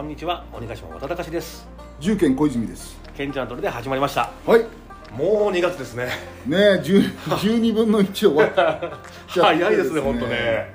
[0.00, 1.68] こんにちは鬼ヶ島渡隆です。
[2.00, 2.98] 重県小泉です。
[3.14, 4.30] ケンちゃんとりで始まりました。
[4.46, 4.62] はい。
[5.14, 6.06] もう2月ですね。
[6.46, 8.80] ねえ10 12 分の1終わっちゃっ
[9.34, 10.72] て早いですね本当ね。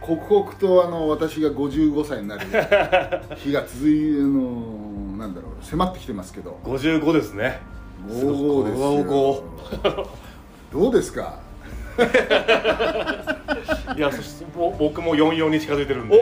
[0.00, 2.42] 刻々とあの私が55歳になる
[3.38, 6.60] 日が続いあのなんだろう迫ってきてますけど。
[6.62, 7.58] 55ですね。
[8.08, 9.42] 55ですよ。
[10.72, 11.40] どうですか？
[13.96, 16.16] いやそしてぼ僕も44に近づいてるんで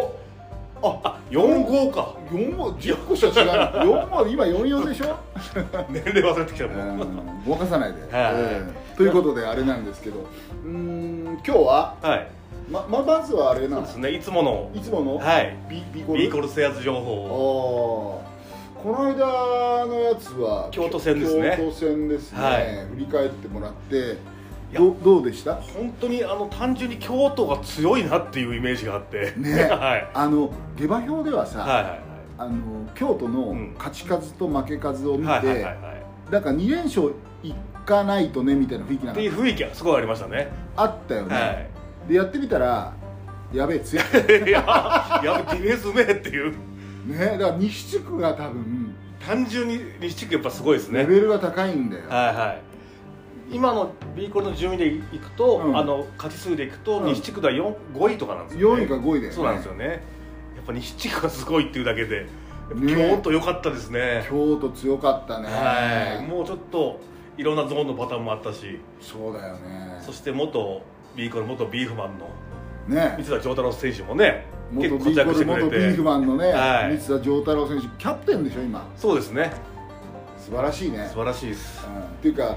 [0.82, 2.14] ああ45か。
[2.30, 3.48] 4も10個しか違う。
[3.50, 5.16] 4も今44でしょ？
[5.91, 7.01] 年齢忘れてきたうもん。
[7.01, 8.32] んごまかさないで、はい。
[8.34, 8.62] え
[8.95, 8.96] え。
[8.96, 10.20] ということであれなんですけど。
[10.64, 11.95] うーん今日は？
[12.01, 12.28] はい。
[12.70, 14.10] まままずはあれなですね。
[14.10, 14.70] いつもの。
[14.74, 15.16] いつもの？
[15.18, 15.56] はい。
[15.68, 16.18] ビビコル？
[16.18, 18.23] ビーコル制圧情報を。
[18.24, 18.29] ああ
[18.80, 21.56] この間のやつは京都戦ですね。
[21.59, 22.65] 京都戦ですね、はい。
[22.95, 24.02] 振り返ってもらってや
[24.77, 25.55] どどうでした？
[25.55, 29.33] 本当にあの単純に京都が強いなっていうイメージがあって。
[29.37, 29.65] ね。
[29.71, 30.09] はい。
[30.13, 32.01] あの下馬評ではさ、はいはい
[32.41, 32.52] あの
[32.95, 33.75] 京都のうん。
[33.77, 36.33] 勝ち数と負け数を見て、はいはいはいはい。
[36.33, 37.52] なんか2連勝い
[37.87, 40.49] かないとねみたいな雰囲気なっていう雰囲気がすごいありましたね。
[40.77, 41.41] あったよね、は
[42.07, 42.09] い。
[42.09, 42.93] でやってみたら
[43.53, 44.05] やべえ強い。
[44.49, 44.60] いや
[45.25, 46.53] やべディフェンスうめえっていう。
[47.07, 48.95] ねだから西地区が多分
[49.27, 51.01] 単純に西地区やっぱすごいですね。
[51.01, 52.68] レベルが高いんだよ、はいはい
[53.51, 55.77] 今の B コルの順位でいくと、うん。
[55.77, 57.07] あの勝ち数でいくと、うん。
[57.07, 59.30] 西地区では4 5位とかなんですよ、ね、4位か5位だよね。
[59.32, 59.87] そうなんですよね。
[59.87, 62.26] やっぱ西地区がすごいっていうだけで。
[62.74, 62.95] ね。
[62.95, 64.26] 京都良かったですね。
[64.28, 65.49] 京都強かったね。
[65.49, 66.26] はい。
[66.26, 67.00] もうちょっと
[67.37, 68.81] いろんなゾーンのパターンもあったし。
[69.00, 69.99] そうだよね。
[70.00, 70.82] そして元
[71.16, 72.28] B コル元ビーフマンの
[72.88, 73.15] ね。
[73.19, 76.99] 三田丈太郎選手もね元結構活躍してくれ元ビーフてマンのね、はい。
[76.99, 78.87] 三田丈太郎選手キャプテンでしょ今。
[78.97, 79.53] そうですね。
[80.38, 81.06] 素晴らしいね。
[81.09, 81.87] 素晴らしいです。
[81.87, 82.03] うん。
[82.03, 82.56] っていうか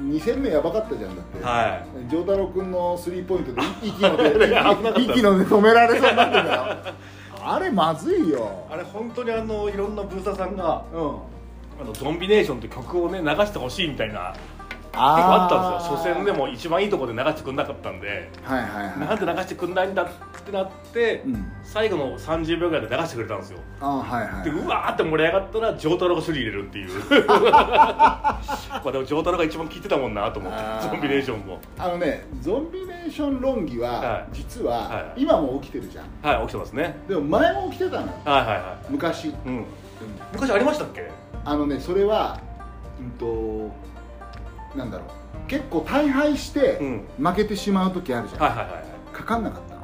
[0.00, 6.76] 2戦目やばかったじゃんだって、は丈太郎君のスリーポイントでい 息ので息ので止められそうになってんだよ。
[7.42, 8.66] あれまずいよ。
[8.70, 11.16] あれ本当にあのいろんなブーサーさんがうん。
[11.80, 14.34] あのゾンビネーションって曲をね流してほしいみたいな
[14.92, 15.96] 結構あったんですよ。
[15.96, 18.30] 初戦でも一番いいところで流してくんなかったんで。
[18.42, 18.98] はいはいはい。
[18.98, 20.08] なんで流してくんないんだっ
[20.44, 21.52] てなって、うん。
[21.62, 23.58] 最後の30秒ぐらいで流してくれたんですよ。
[23.80, 24.44] あはいはい。
[24.44, 26.88] でうわーって盛り上がったら丈太郎がスリー入れるっていう。
[27.28, 28.40] ま
[28.84, 30.58] あでも丈太郎が一番効いてたもんなと思って
[30.88, 31.58] ゾンビネーションも。
[31.78, 34.26] あのねゾンビネーション論議は、はい。
[34.32, 35.22] 実は、はい。
[35.22, 36.34] 今も起きてるじゃん。
[36.36, 36.98] はい起きてますね。
[37.08, 38.12] でも前も起きてたのよ。
[38.24, 39.64] はいはいは昔、いうん。
[40.32, 41.08] 昔ありましたっけ？
[41.44, 42.38] あのねそれは
[42.98, 43.70] うんと
[44.76, 45.08] なんだろう。
[45.48, 47.04] 結構大敗してうん。
[47.18, 48.84] 負けてしまう時あるじゃん、はいはいはいはい。
[49.12, 49.78] かかんなかったあ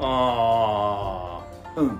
[0.00, 1.44] の
[1.76, 1.90] うん。
[1.90, 1.92] あ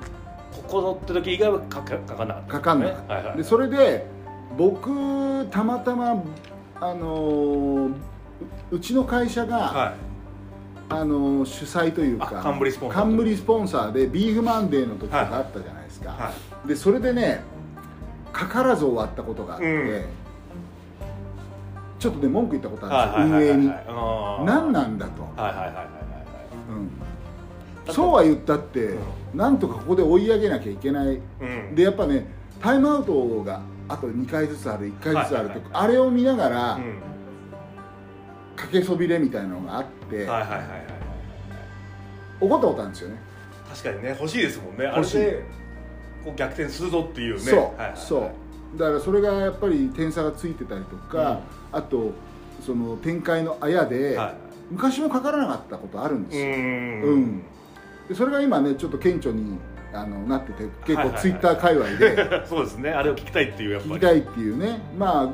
[0.53, 2.53] ここぞって時以外はかかかかんなかった。
[2.53, 3.37] かかんなかった、はいはい。
[3.38, 4.06] でそれで
[4.56, 6.22] 僕たまたま
[6.81, 7.94] あのーう
[8.71, 9.94] うちの会社が、はい。
[10.91, 16.32] あのー主催というかあ冠スポンサー冠スポンサーでビーフマンデーの時とかあったじゃないですか、は
[16.66, 17.43] でそれでね
[18.32, 20.04] かからず終わったことがあって、うん
[21.98, 23.72] ちょっとね文句言ったこといあるんですよ、運営に。
[24.47, 25.86] 何なんだと、はいはいはいはいはい。
[27.86, 28.94] うん、そうは言ったって、
[29.34, 31.06] なんとかここで追い上げなきゃいけない。
[31.06, 31.75] はいうん。
[31.75, 32.26] でやっぱね
[32.60, 36.94] タイムアウトがあと2回ずつある1回ずつあると、あれを見ながら、うん。
[38.56, 40.26] かけそびれみたいなのがあって、
[42.41, 43.16] 怒ったことあるんですよね。
[43.70, 44.86] 確かにね欲しいですもんね。
[44.86, 45.44] あれで
[46.25, 47.41] こう逆転するぞっていうね。
[47.41, 48.78] そう、はいはいはいそう。
[48.78, 51.41] だからそれがやっぱり点差がついてたりとか、
[51.72, 52.12] あと
[52.64, 54.34] その展開のあやで、はい。
[54.70, 56.50] 昔もかからなかったことあるんですうよ、ん。
[56.50, 57.42] うん。
[58.08, 59.58] でそれが今ねちょっと顕著に
[59.92, 62.44] あのなってて結構ツイッター界隈で。
[62.46, 62.90] そうですね。
[62.90, 63.94] あれを聞きたいっていうやっぱり。
[63.94, 64.80] 聞きたいっていうね。
[64.98, 65.32] まあだ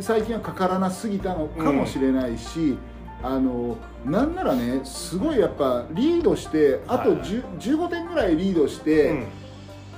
[0.00, 2.78] 最近はかからなすぎたのかもしれないし、
[3.22, 7.28] あのなんならねすごいやっぱリードしてあとはいはい。
[7.28, 9.24] 10 15点ぐらいリードして、うん。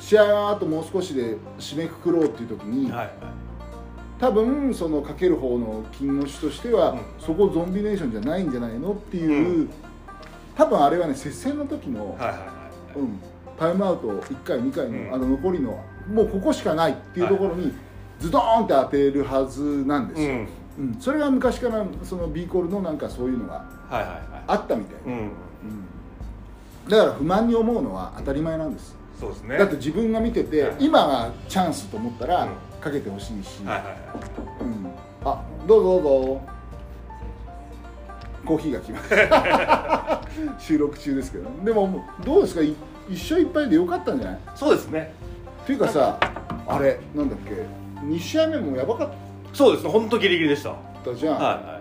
[0.00, 3.10] 試合はあともう少しで締めくくろうっていう時に、はいはい
[4.20, 7.00] 多分そのかける方の金の手としては、うん。
[7.20, 9.68] そこゾンビネーションじゃないんじゃないのっていう、う
[10.56, 12.18] 多分あれはね接戦の時の、
[12.96, 13.20] うん、
[13.58, 15.14] タイムアウト1回2回の,、うん。
[15.14, 15.80] あの残りの
[16.12, 17.72] もうここしかないっていうところに
[18.18, 20.48] ズドーンって当てるはずなんですよ、うん。
[20.78, 20.96] うん。
[20.98, 23.64] それが昔からその B コールのなんかそういうのが
[24.48, 25.12] あったみたい、うん。
[25.12, 25.30] うん。
[26.88, 28.96] だから不満に思うのは当たり前なんです。
[29.20, 29.58] そうですね。
[29.58, 30.76] だって自分が見てて、はい。
[30.80, 33.94] 今がチャンスと思ったら、うんかけてほしいし、はいはいはい。
[34.62, 34.86] うん、
[35.24, 36.40] あどうぞどうぞ。
[38.46, 40.20] コーヒーが来ました。
[40.58, 42.62] 収録中ですけどでもどうですか？
[42.62, 42.74] い
[43.10, 44.38] 一勝一敗でよかったんじゃない？
[44.54, 45.12] そうですね。
[45.64, 46.18] っていうかさ
[46.66, 47.66] あれなんだっけ
[48.06, 49.10] ？2試合目もやばかっ
[49.52, 49.90] そうですね。
[49.90, 50.70] 本当ギリギリでした。
[50.70, 51.80] はたじゃん、いは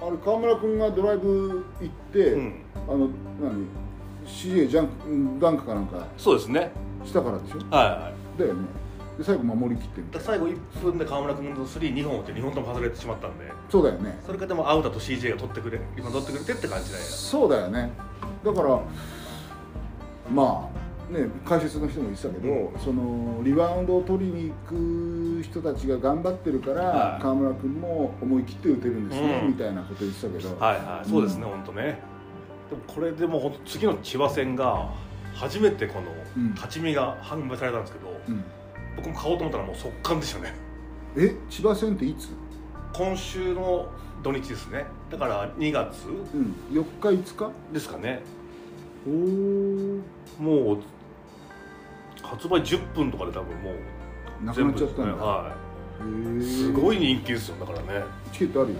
[0.00, 2.54] あれ川村君がドライブ行って、いうん。
[2.88, 3.08] あの
[3.40, 3.66] 何
[4.26, 4.86] ？CA ジャン
[5.38, 6.06] クダンクかなんか。
[6.16, 6.70] そうですね。
[7.04, 7.58] したからでしょ？
[7.74, 8.40] はいはい。
[8.40, 8.60] だよね
[9.18, 13.44] で最後守りきってみた最後1分で川村君の32本打って2本とも外れてしまったんで。
[13.68, 14.18] そうだよね。
[14.24, 17.04] それがでもアウトと CJ が取ってくれ今取ってくれてって感じだよ。
[17.04, 17.90] そうだよね。
[18.44, 18.80] だから
[20.32, 20.70] ま
[21.10, 22.80] あね解説の人も言ってたけど、うん。
[22.80, 27.22] そのリバウンドを取りに行く人たちが頑張ってるから、はい。
[27.22, 29.48] 川村君も思い切って打てるんですね、うん。
[29.48, 31.08] みたいなこと言ってたけど、はいはい。
[31.08, 31.98] そうですね、本当ね。
[32.70, 34.90] でもこれでもほんと次の千葉戦が
[35.34, 36.06] 初めてこの
[36.36, 36.50] うん。
[36.52, 38.42] 勝ち身が販売されたんですけど、うん
[38.96, 40.54] 僕も買おうと思ったらもう速乾でしたね。
[41.16, 42.28] え千葉戦っていつ、
[42.92, 43.86] 今週の
[44.22, 44.86] 土日ですね。
[45.10, 46.08] だから2月。
[46.08, 47.52] うん、4日5日？
[47.72, 48.22] ですかね。
[49.06, 50.78] おおもう
[52.22, 53.72] 発売10分とかで多分も
[54.42, 55.50] うなくなっちゃったんだ、は
[56.40, 56.44] い。
[56.44, 58.04] すごい人気ですよだからね。
[58.32, 58.76] チケットあるよ、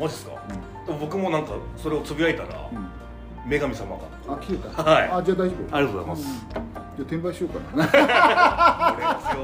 [0.00, 0.42] マジですか、
[0.86, 3.05] でも僕もなんかそれをつぶやいたら、うん
[3.48, 4.34] 女神様が。
[4.34, 5.10] あ切れた、はい。
[5.10, 5.76] あじゃあ大丈夫。
[5.76, 6.50] ありがとうございます、うん。
[6.50, 7.86] じゃあ転売しようかな。
[7.86, 9.42] これですよ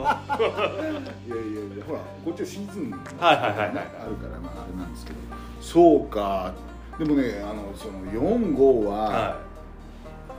[1.27, 3.73] いやいやいやほらこっちはシーズンが、はいはいはいはいあ
[4.09, 5.19] るからまああれなんですけど。
[5.61, 6.53] そうか。
[6.99, 9.39] でもねあのその4号は、は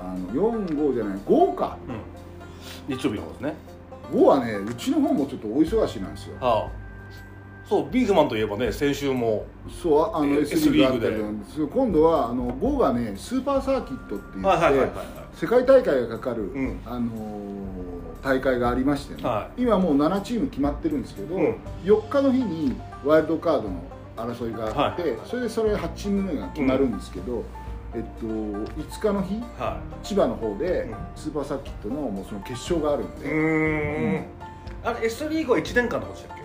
[0.02, 1.78] あの4号じゃない5か。
[2.90, 3.56] い、うん、日曜日の方ですね。
[4.12, 6.36] 5はねうちの方もちょっとお忙しいなんですよ。
[6.42, 6.83] はあ
[7.66, 9.46] そうビーフマンといえばね先週も
[9.82, 14.92] そうあのえ S リーグあったリーグけどそう今度はあの5がねスーパーサーキットって言って、
[15.34, 16.80] 世界大会がかかる、ん。
[16.86, 17.64] あのー
[18.24, 21.58] 大会がありましてね、は今もう7チーム決まってるんですけど、うん。
[21.84, 22.74] 4日の日に
[23.04, 23.82] ワイルドカードの
[24.16, 25.18] 争いがあって、はい。
[25.26, 27.44] それでそれ8チーム目が決まるんですけど、
[27.94, 28.66] えっと、5
[29.02, 30.96] 日の日は千葉の方でうん。
[31.18, 34.26] スーパーサーキットのもうその決勝があるんいうで、ーん。
[34.86, 36.43] あれ S リーグは1年間の方でしたっけ？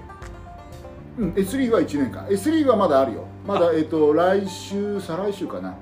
[1.18, 2.26] うん、S リーグは1年間。
[2.30, 3.24] S リーグはまだあるよ。
[3.46, 5.74] まだ、えっと、来週再来週かな、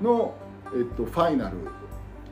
[0.00, 0.34] の、
[0.74, 1.56] えっと、ファイナル。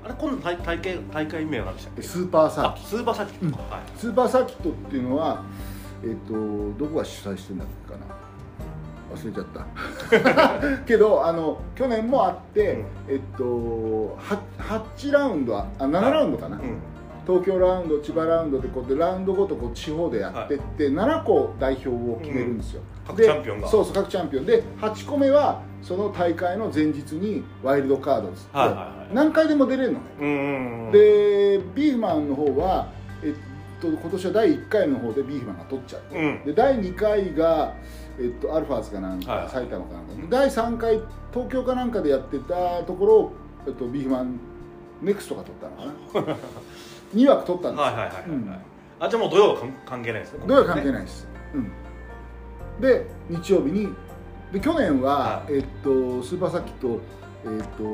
[0.04, 2.02] あれ今度大大会大会名は何でしたっけ？
[2.02, 2.86] スーパーサーキット。
[2.86, 3.56] あスーパーサーキット。
[3.56, 3.82] か、はい。
[3.98, 5.42] スーパーサーキットっていうのは、
[6.02, 6.32] えっと、
[6.78, 8.06] どこが主催してるんだっけかな。
[9.14, 9.46] 忘れちゃっ
[10.66, 10.78] た。
[10.86, 13.44] けどあの去年もあって、えっと
[14.20, 14.38] 8,
[14.96, 16.62] 8ラウンドああ7ラウンドかな、うん
[17.26, 23.68] 東京ラウンド千葉ラウンドでこうでラウンドごとこう地方でやってって、7個代表を決めるんですよ、各でチャンピオンが。
[23.68, 24.46] そうそう各チャンピオン。
[24.46, 29.14] で8個目はその大会の前日にワイルドカードっつって、はいはいはい。
[29.14, 32.92] 何回でも出れるのね、うーんでビーフマンの方は、
[33.24, 36.44] えっと、今年は第1回の方でビーフマンが取っちゃって、うん。
[36.44, 37.74] で第2回が、
[38.20, 41.00] えっと、アルファーズかなんか、はい埼玉かなんかで第3回
[41.32, 43.32] 東京かなんかでやってたところを、
[43.66, 44.38] えっと、ビーフマン
[45.02, 46.38] ネクストが取ったのかな
[47.14, 47.80] 2枠取ったんです。
[47.80, 48.56] よ、はいはいはいはい、うん。
[49.00, 51.70] あじゃあもう土曜は関関係ないですねどうやら関係いないです、うん、
[52.80, 53.88] で日曜日に
[54.52, 55.54] で去年は、はい。
[55.54, 57.00] えっと、スーパーサーキット、
[57.44, 57.84] えっと、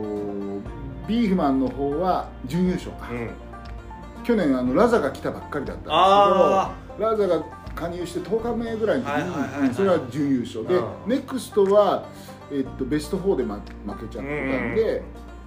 [1.09, 2.91] ビーフマンの方は準優勝。
[2.93, 3.31] か、うん。
[4.23, 7.43] 去年あのラザが来たばっかりだったんですあけどラザが
[7.75, 10.69] 加入して10日目ぐらいの時にうんそれは準優勝。
[10.69, 10.85] でうん。
[11.07, 12.07] ネクストは、
[12.53, 15.03] えっと、ベスト4で、ま、負けちゃってたんで、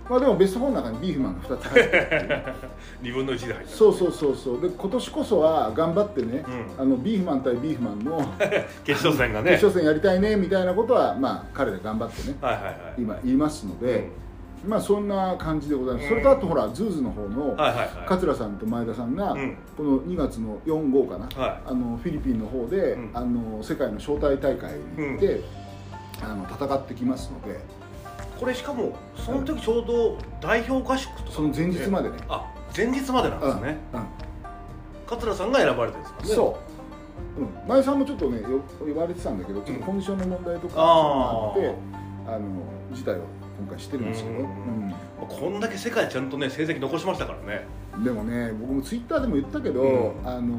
[0.09, 2.03] まあ、でもベスト4の中にビーフマンが2つ入ってる。
[2.03, 3.75] っていう2分の1で入った。
[3.75, 4.61] そうそうそうそう。
[4.61, 6.45] で今年こそは頑張ってね、
[6.77, 8.19] うあのビーフマン対ビーフマンの
[8.85, 9.51] 決勝戦がね。
[9.51, 12.75] 決勝戦やりたいねみたいなことは、まあ、彼ら頑張ってねはいはいはい。
[12.99, 14.09] 今言いますので、
[14.67, 16.09] まあそんな感じでございます、うん。
[16.09, 17.55] それとあとほらズーズの方の、
[18.07, 19.57] 桂さんと前田さんが、うん。
[19.75, 21.61] この2月の4号かな、はい。
[21.65, 23.09] あのフィリピンの方で、うん。
[23.11, 25.41] あの世界の招待大会に行って、
[26.23, 27.59] あの戦ってきますので
[28.39, 33.77] これしかもその時ちょうど代表合宿とかその前日までね、あ前日までなんですね。
[33.93, 34.07] うんうん。
[35.07, 36.23] 桂さんが選ばれてるんですか？
[36.23, 36.57] ねそ
[37.37, 41.75] う、うん、前田さんもちょっとねよ呼ばれてたんだけどちょっとコンディションの問題とかあって、
[42.27, 42.39] あの
[42.93, 43.23] 辞退を
[43.59, 44.45] 今回してるんですけど、うん。
[44.45, 44.95] うん。
[45.27, 47.65] こんだけ世界ちゃんとね成績残しましたからね。
[48.03, 50.27] でもね僕もツイッターでも言ったけど、うん。
[50.27, 50.55] あの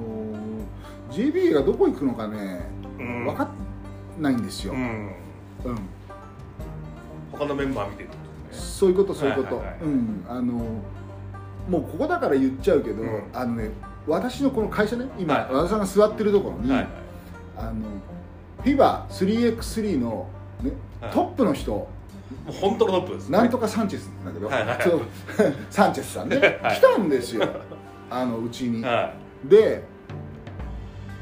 [1.11, 2.61] JBA がどこ行くのかね、
[2.99, 3.25] うん。
[3.26, 3.50] 分か
[4.18, 5.12] んないんですよ、うん。
[5.64, 5.78] うん
[7.33, 8.78] 他のメンバー見てるってことですね。
[8.78, 9.83] そういうことそういうこと、はいはいはい。
[9.83, 10.83] うんあの
[11.68, 13.23] もうここだから言っちゃうけど、うん。
[13.33, 13.71] あのね
[14.06, 16.88] 私のこの会社ね今、はい和田さんが座ってるところに、はいはい。
[17.59, 17.75] あの
[18.62, 20.28] フィバ 3x3 の、
[20.62, 21.11] ねはい。
[21.12, 21.73] トップの人。
[21.73, 21.88] も
[22.49, 23.28] う本当のトップです。
[23.28, 24.78] ねなんとかサンチェスなんだけど、はいはい。
[25.71, 26.76] サンチェスさんね、はい。
[26.76, 27.47] 来たんですよ。
[28.11, 29.12] あのうちに、は
[29.45, 29.85] で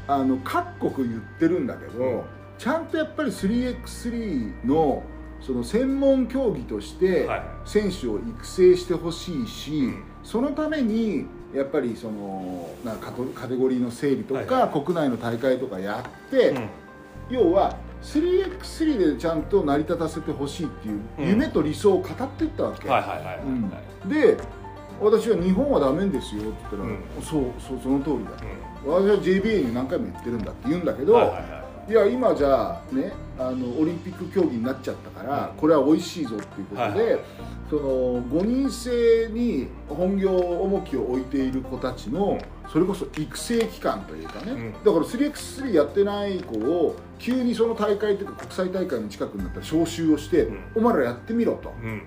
[0.07, 2.21] あの各国言ってるんだけど、うん。
[2.57, 5.03] ちゃんとやっぱり 3x3 の
[5.41, 7.43] その専門競技としてはい。
[7.65, 10.03] 選手を育成してほしいし、うん。
[10.23, 16.69] そのためにやっぱりそのなんかカテゴリーの整理とか、はいは国内の大会とかやって、いうん。
[17.29, 21.29] 要は 3x3 でちゃんと成り立たせてほしいっていううん。
[21.29, 22.87] 夢と理想を語っていったわけ、
[24.07, 24.37] で
[25.01, 26.99] 私は日本はダメですよって言ったら、うん。
[27.21, 28.31] そうそうその通りだ。
[28.85, 29.05] うん。
[29.05, 31.43] 私は JBA に何回も言ってるんだって言うんだけど、はいはいはい
[31.93, 35.57] や今じゃあねあのオリンピック競技になっちゃったから、うん。
[35.57, 37.13] これは美味しいぞっていうことで、はい。
[37.13, 37.19] はい
[37.67, 42.37] その5人制に本業重きを置いている子たちの
[42.71, 44.71] それこそ育成期間というかね、うん。
[44.71, 50.59] だから 3x3 やってない子を急にその大会というか国際大会の近くになったら招集をして、うん。
[50.75, 51.73] お前らやってみろと。
[51.81, 52.03] うん。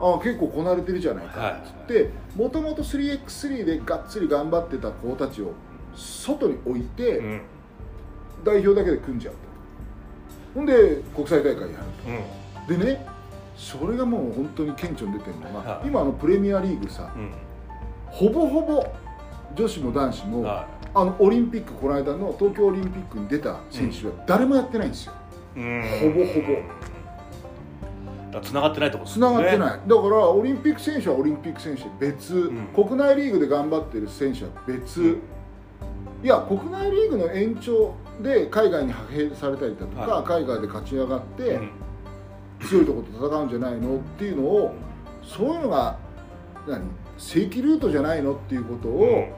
[0.00, 1.52] ああ結構こなれてるじゃないかはい。
[1.52, 5.52] っつってもともと 3x3 でがっつり頑張ってた子たちを
[5.94, 7.40] 外に置いて、うん
[8.44, 9.40] 代表だけで組んじゃうと。
[10.54, 11.72] ほんで国際大会やる
[12.68, 12.76] うん。
[12.76, 13.06] とでね
[13.56, 15.88] それがもう本当に顕著に出てるのが、はい。
[15.88, 17.32] 今のプレミアリーグさうん。
[18.06, 18.86] ほぼほぼ
[19.54, 25.12] 女子も男子も、はあのオリンピックこの間の東京オリンピックに出た選手は誰もやってないんですよ。
[25.56, 25.82] いうん。
[25.82, 26.78] ほぼほぼ。
[28.30, 32.68] だ繋がってないとこつながってない、いだからオリンピック選手はオリンピック選手で別、ん。
[32.74, 35.20] 国内リーグで頑張ってる選手は別、うん。
[36.22, 41.70] いや国内リーグの延長で海外に派遣されたりだとか、は海外で勝ち上がって、うん。
[42.68, 44.74] 強いところと戦うんじゃないのっていうのを
[45.22, 45.96] そういうのが
[46.66, 46.82] 何
[47.16, 49.28] 正規ルートじゃないのっていうことを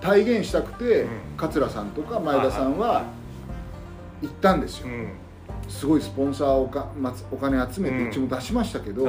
[0.00, 1.08] 体現したくて、うん。
[1.36, 3.04] 桂さんとか前田さんは
[4.22, 5.12] 行ったんですよ、うん。
[5.68, 9.06] すごいスポンサーをかまつお金集めてうちも出しましたけど、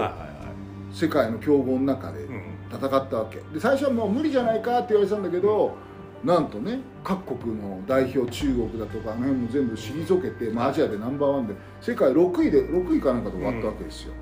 [0.94, 2.28] 世界の強豪の中で
[2.72, 3.38] 戦ったわけ。
[3.54, 5.76] で最初はもう無理じゃないかって言われてたんだけど
[6.24, 10.74] なんとね各国の代表中国だとかあの辺も全部退けて、まあ、はい。
[10.74, 14.14] アジアでナンバーワンで世界6位で6位かなんかで終わったわけですよ、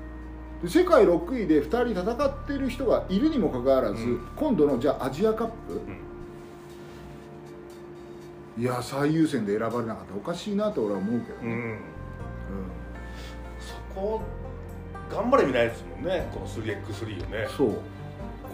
[0.62, 4.28] で世界6位で2人戦ってる人がいるにもかかわらず、うん。
[4.36, 5.80] 今度のじゃあアジアカップ、
[8.56, 8.62] うん。
[8.62, 10.12] いや最優先で選ばれなかった。
[10.12, 11.78] らおかしいなと俺は思うけどね、うん。
[13.58, 14.20] そこ
[15.10, 16.28] 頑張れみないですもんね。
[16.32, 17.48] この 3x3 をね。
[17.56, 17.78] そう。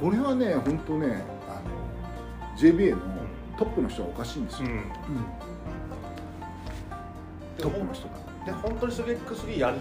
[0.00, 3.22] これはね本当ねあの JBA の
[3.62, 4.83] トップの人はおかしいんですよ、うん。
[7.59, 8.14] トップの人が。
[8.45, 9.76] で本当に 3x3 やり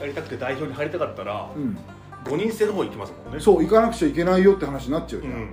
[0.00, 1.78] やりたくて代表に入りたかったらうん。
[2.24, 3.40] 5人制の方行きますもんね。
[3.40, 5.50] そう行かなくちゃいけないよって話になっちゃうじゃん、うん。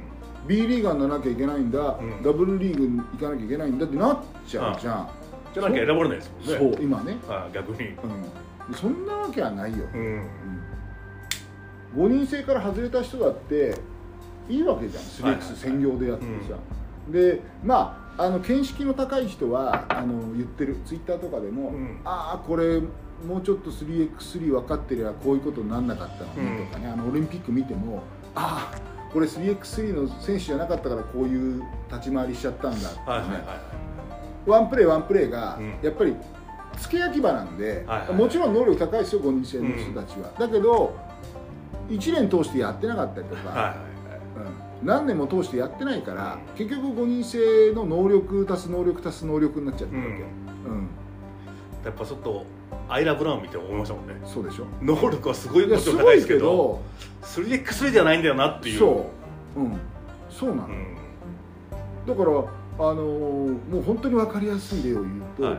[0.47, 2.23] B リーガーにならなきゃいけないんだ、ん。
[2.23, 5.09] ダブルリーグに行かなきゃいけないんだってなっちゃうじゃん、
[5.53, 6.73] じゃなきゃ選ばれないですもんね。
[6.73, 7.89] そう今ね、はい逆に。
[7.89, 10.01] うん、そんなわけはないよ、うん。
[11.95, 13.75] うん、5人制から外れた人だって
[14.49, 15.03] いいわけじゃん。
[15.31, 16.55] はいはい 3X 専業でやってさ、
[17.11, 20.77] でまああの見識の高い人はあの言ってる。
[20.85, 22.01] ツイッターとかでも、うん。
[22.03, 22.81] ああこれ
[23.25, 28.03] もうちょっと 3x3 分かってりゃこういうことにならなかったのねとかね、あのオリンピック見ても
[28.35, 33.41] ああこれ 3x3 の選手じゃなかったからこういう立ち回りしちゃったんだってね、はいはいはい
[34.45, 35.73] ワンプレーワンプレーがうん。
[35.81, 36.15] やっぱり
[36.77, 40.95] 付け焼き場なんで、はいはいもちろん能力高いですよ5人制の人たちは、だけど
[41.89, 43.75] 1年通してやってなかったりとか、はいはいはい。
[44.63, 50.87] うん何年も通してやってないから、結局5人制の能力足す能力足す能力になっちゃってるわけ、うん。
[51.83, 52.45] やっぱちょっと
[52.87, 54.15] アイラ・ブラウン見て思いましたもんね。
[54.25, 54.65] そうでしょ。
[54.81, 56.81] 能力はすごいいやもちろんすごいけ高いですけどど
[57.23, 58.79] 3x3 ではないんだよなっていう。
[58.79, 59.11] そ
[59.55, 59.77] う、うん、
[60.29, 60.95] そうなの、うん。
[62.07, 62.37] だから
[62.81, 65.57] あのーもう本当に分かりやすい例を言うと、はい。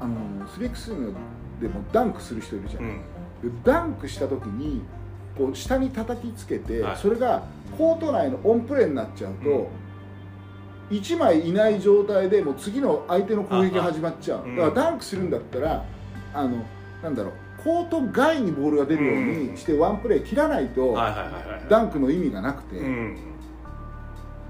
[0.00, 1.14] あのー 3x3
[1.60, 2.90] でもダンクする人いるじゃ、うんん。
[2.90, 3.00] で
[3.64, 4.82] ダンクした時に
[5.36, 7.42] こう下に叩きつけて、はいそれが
[7.76, 9.70] コート内のオンプレーになっちゃうと、
[10.90, 14.56] 1枚いない状態でもう次の相手の攻撃が始まっちゃう、うん。
[14.56, 15.84] だからダンクするんだったら
[16.34, 16.64] あの
[17.02, 17.32] なんだろう
[17.64, 20.94] コート外にボールが出るようにしてワンプレー切らないと、
[21.68, 23.16] ダンクの意味がなくて、うん。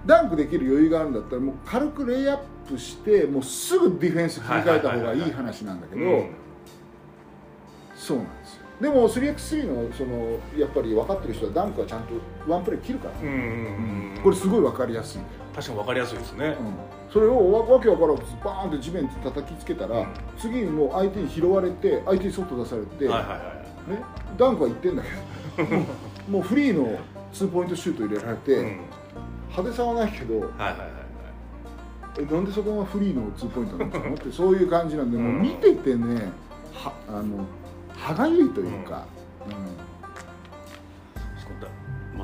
[0.07, 6.31] ダンクできる余裕があるんだったらもう軽くレイアップしてもうすぐディフェンス切り替えた方がいい話なんだけど、うん。
[7.95, 8.39] そうなんです。
[8.41, 8.42] よ
[8.83, 12.15] でも 3x3 のそのやっぱり分かってる人はダンクはちゃんと
[12.49, 16.57] ワンプレー切るから、うんこれすごい分かりやすい、うん、確かに分かりやすいですね。
[17.13, 20.07] それをわわけわからずバーンって地面に叩きつけたら、うん。
[20.37, 23.35] 次にもう相手に拾われて相手に外出されて、はいはいは
[23.89, 24.05] いね、
[24.37, 25.03] ダンクは言ってんだ
[25.57, 25.79] けど。
[26.29, 26.99] もうフリーの
[27.33, 28.81] ツーポイントシュート入れられて、うん。
[29.51, 30.91] 派手さはないけどはいはいはいはい。
[32.19, 34.09] えなんでそこがフリーのツーポイントなんですか？
[34.11, 36.31] って そういう感じなんで、もううん見ててね
[36.75, 37.45] はあの
[38.03, 39.07] 歯がゆいというか、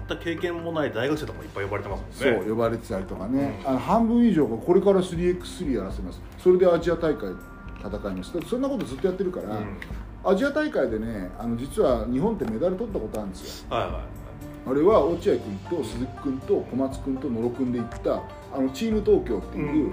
[0.08, 2.40] 全く経験もない大学生とかもいっぱい呼ばれてますもんね。
[2.40, 7.32] そう呼ばれてたりとかね、うんあの半分以上がこれから 3x3 やらせますそれでアジア大会
[7.80, 8.32] 戦います。
[8.48, 9.78] そんなことずっとやってるから、うん。
[10.24, 13.74] アジア大会でねあの実は日本ってメダル取ったことあるんですよ。
[13.74, 14.18] はいはい
[14.66, 18.22] あれは落合君と鈴木君と小松君と野呂君で行った
[18.54, 19.92] あのチーム東京っていう、うん。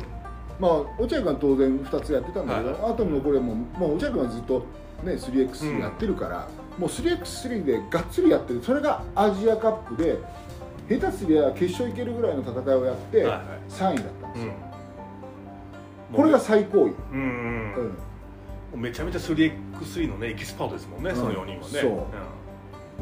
[0.60, 4.66] まあ落合君は当然2つやってたんだけど、はいあとのこれももう落合君はずっと、
[5.04, 6.48] ね、うん 3x3 やってるから、
[6.78, 10.20] もう 3x3 でがっつりやってるそれがアジアカップで
[10.90, 13.44] 下手すりゃ決勝いけるぐらいの戦いをやってはいはい。
[13.70, 14.54] 3位だったんですよ、
[16.12, 16.16] うん。
[16.16, 17.96] これが最高位、うんうん
[18.74, 18.82] うん。
[18.82, 21.16] めちゃめちゃ 3x3 のねエキスパートですもんね、うん。
[21.16, 21.62] その4人はね。
[21.70, 22.08] そ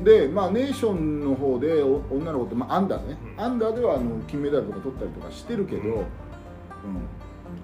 [0.02, 0.04] う。
[0.04, 3.44] でまあネーションの方でお女の子って、まあ、アンダーね、うん。
[3.44, 5.90] アンダーではあの金メダルとか取ったりとかしてるけど、うん。
[5.92, 6.06] うん。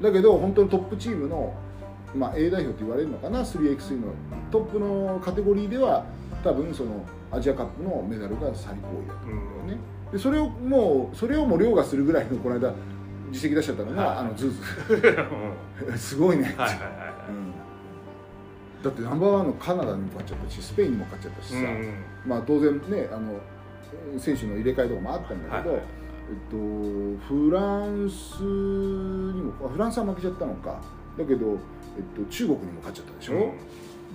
[0.01, 1.53] だけど本当にトップチームの、
[2.15, 4.07] まあ、A 代表と言われるのかな 3x3 の
[4.51, 6.05] トップのカテゴリーでは
[6.43, 9.67] 多分そのアジアカップのメダルが最高位だとうん思うん。
[9.67, 12.73] だよねでそれをもうそれをも凌駕するぐらいのこの間
[13.31, 14.17] 実績出しちゃったのが、はい。
[14.17, 14.49] あのズー
[15.85, 15.91] うん。
[15.91, 16.75] ズ すごいね、はいはいはい
[17.29, 17.53] うん。
[18.83, 21.93] だってナンバーワンのカナダにも勝っちゃったしスペインにも勝っちゃったしさ、はいうん。
[22.25, 23.39] まあ、当然ねあの
[24.19, 25.81] 選手の入れ替えとかもあったんだけど、はい
[26.29, 30.79] えっと、フランスにもあフランスは負けちゃったのか
[31.19, 33.53] だけど、えっと、中国にも勝っちゃったでしょ、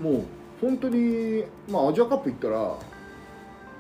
[0.02, 0.22] もう
[0.60, 2.74] 本当に、まあ、アジアカップ行ったら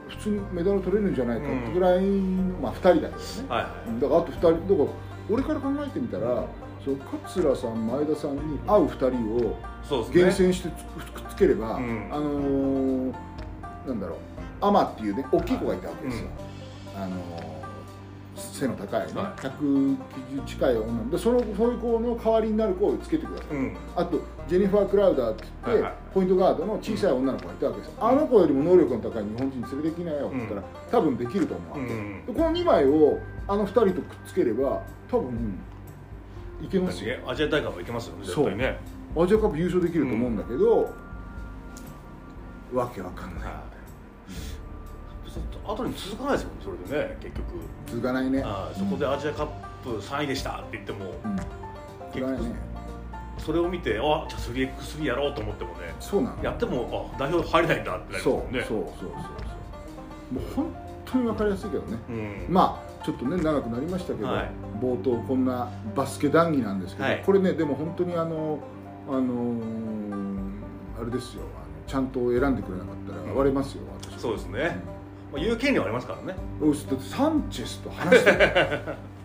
[0.08, 3.14] 普通にメダル取れるんじゃないかってぐらいの、まあ、2人だけどね、
[3.48, 4.00] はいはい。
[4.00, 4.88] だからあと2人だから
[5.30, 6.44] 俺から考えてみたら
[6.84, 9.56] その桂さん前田さんに会う2人を
[10.12, 12.08] 厳選してつくっつければ、うん。
[12.12, 13.14] あのー
[13.86, 14.18] なんだろう
[14.60, 16.28] アマっていうね大きい子がいたわけですよ、
[16.96, 17.43] あのー
[18.36, 23.76] 背の高いね、は190近い女の子でそのそういう子の代わりになる子をつけてください、うん。
[23.94, 25.92] あとジェニファー・クラウダーって言って、はいはい。
[26.12, 35.58] ポイントガードの小さい女の子がいたわけです、あの子よりも能力の高い日本人連れてきなよって言ったら、多分できると思うわけ、うんでこの2枚をあの2人とくっつければ多分
[36.62, 37.16] いけますよ。
[37.26, 38.78] アジア大会も行けますよね絶対ね。
[39.16, 40.90] アジアカップ優勝できると思うんだけど、
[42.72, 43.73] わけわかんない、はい
[45.66, 47.44] 後に続かないですよねそれでね結局。
[47.86, 48.42] 続かないね。
[48.44, 49.46] あーそこでアジアカッ
[49.82, 51.36] プ3位でしたって言ってもうん。
[52.12, 52.54] 続かないね。
[53.38, 56.42] それを見てあじゃあ 3x3 やろうと思ってもねそうなの。
[56.44, 58.64] やってもあ代表入れないんだってなりそうますもんね。
[58.68, 59.10] そうそうそうそ
[60.30, 60.34] う。
[60.34, 61.98] もう本当にわかりやすいけどね。
[62.08, 62.46] うん。
[62.48, 64.50] まあちょっとね長くなりましたけど、はい。
[64.80, 67.22] 冒頭こんなバスケ談義なんですけど、はい。
[67.24, 68.58] これねでも本当にあの
[69.08, 70.54] あのー
[71.00, 71.42] あれですよ
[71.88, 74.80] ちゃんと選んでくれなかったら割れますよ、私そうですね、
[75.34, 76.36] まあ、言う権利はありますからね。
[76.60, 78.38] うんだってサンチェスと話してる。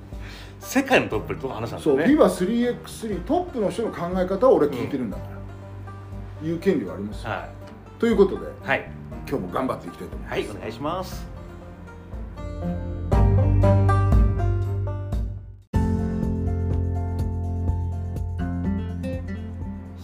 [0.60, 5.30] 世界のトップと話したんですそう、ねビバ 3x3 トップの人の考え方を俺聞いてるんだから、
[6.43, 7.48] 言う権利はありますよ、は
[7.98, 8.91] ということでい、はい、
[9.28, 11.28] 今日も頑張っていきたいと思います、はい、お願いします。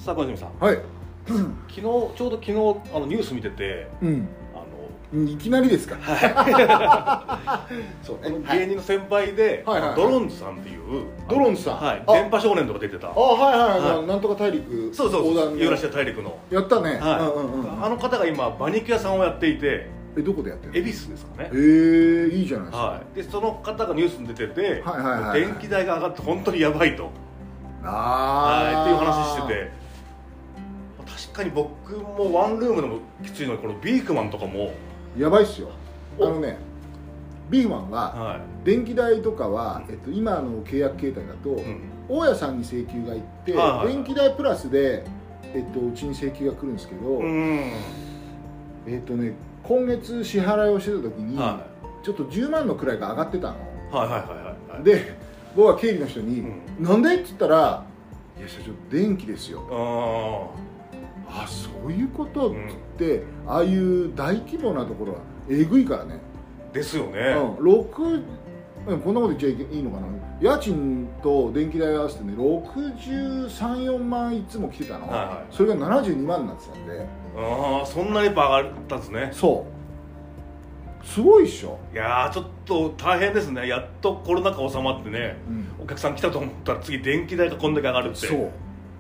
[0.06, 0.60] さあ小泉さん。
[0.60, 0.80] はい、
[1.28, 2.52] 昨日ちょうど昨日
[2.96, 4.30] あのニュース見ててうん。
[4.44, 4.45] あ
[5.24, 5.96] いきなりですか？
[8.06, 9.96] のこの芸人の先輩で、はいはいはい。
[9.96, 10.80] ドロンズさんっていう
[11.30, 11.78] ドロンズさん。
[11.78, 12.04] はい。
[12.06, 12.14] あ。
[12.14, 13.08] 電波少年とか出てた。
[13.08, 14.08] あはいはいはい、はい。
[14.08, 15.24] なんとか大陸そうそう
[15.58, 16.38] ユーラシア大陸の。
[16.50, 19.88] やったね、はい、うんうんうんあの方が今馬肉屋さんをやっていて。
[20.18, 20.80] えどこでやってるの？
[20.80, 21.50] 恵比寿ですかね。
[21.52, 25.42] えー、いいじゃないですか、はい、でその方がニュースに出てて、はいはいはいはい。
[25.42, 27.10] 電気代が上がって本当にやばいと、
[27.84, 29.86] ああはい、っていう話してて。
[31.34, 34.74] 確かに僕もワンルームでもきついのにこのビークマンとかも、
[35.18, 35.70] やばいっすよ。
[36.20, 36.58] あおのね
[37.50, 41.62] ビーマンはは電気代とかは、えっと、今の契約形態だと、
[42.10, 43.54] 大家さんに請求がいって、
[43.88, 45.06] 電気代プラスで、
[45.54, 47.72] えっと、うちに請求が来るんですけど、うん。
[48.88, 51.66] えっとね今月支払いをしてた時に、は
[52.04, 53.56] ちょっと10万の位が上がってたの。
[53.92, 54.84] い、はいはいはいはいはい。
[54.84, 55.16] で
[55.56, 56.42] 僕は経理の人に
[56.80, 57.86] 「うなんで?」って言ったら
[58.38, 59.62] 「いや社長電気ですよ」
[61.38, 62.56] ああそういうことっっ
[62.98, 65.20] て、ああいう大規模なところは
[65.50, 67.20] えぐいからね、ーですよね、
[67.60, 68.24] うん、6
[68.88, 70.08] うんこんなこと言っちゃいけいいのかな。
[70.42, 75.56] 家賃と電気代合わせてね634万いつも来てたの、はいはい。
[75.56, 77.06] それが72万になってたんで。
[77.38, 79.30] ああそんなにやっぱ上がったんですね。
[79.34, 79.76] そう。
[81.06, 83.68] すごいっしょ、いやーちょっと大変ですね。
[83.68, 85.38] やっとコロナ禍収まってね
[85.80, 88.28] うん、お客さん来たと思ったら次電気代がこんだけ上がるって。
[88.28, 88.52] そう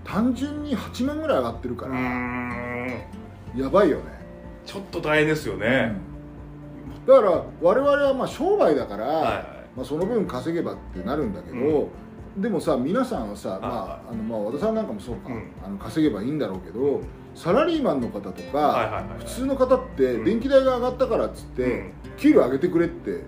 [0.05, 2.89] 単純に8万ぐらい上がってるから、ん。
[3.57, 4.03] やばいよね、
[4.65, 5.95] ちょっと大変ですよね、
[6.97, 7.05] うん。
[7.05, 9.43] だから我々はまあ商売だから、はいはい。
[9.75, 11.89] まあ、その分稼げばってなるんだけど、
[12.37, 13.61] でもさ皆さんはさ、はい。
[13.61, 13.67] ま
[14.07, 15.51] ああのまあ、和田さんなんかもそうか、うん。
[15.65, 17.01] あの稼げばいいんだろうけど
[17.33, 19.19] サラリーマンの方とか、はいはいはいはい。
[19.19, 20.23] 普通の方ってうん。
[20.25, 21.93] 電気代が上がったからっつって、うん。
[22.17, 23.23] 給料上げてくれって。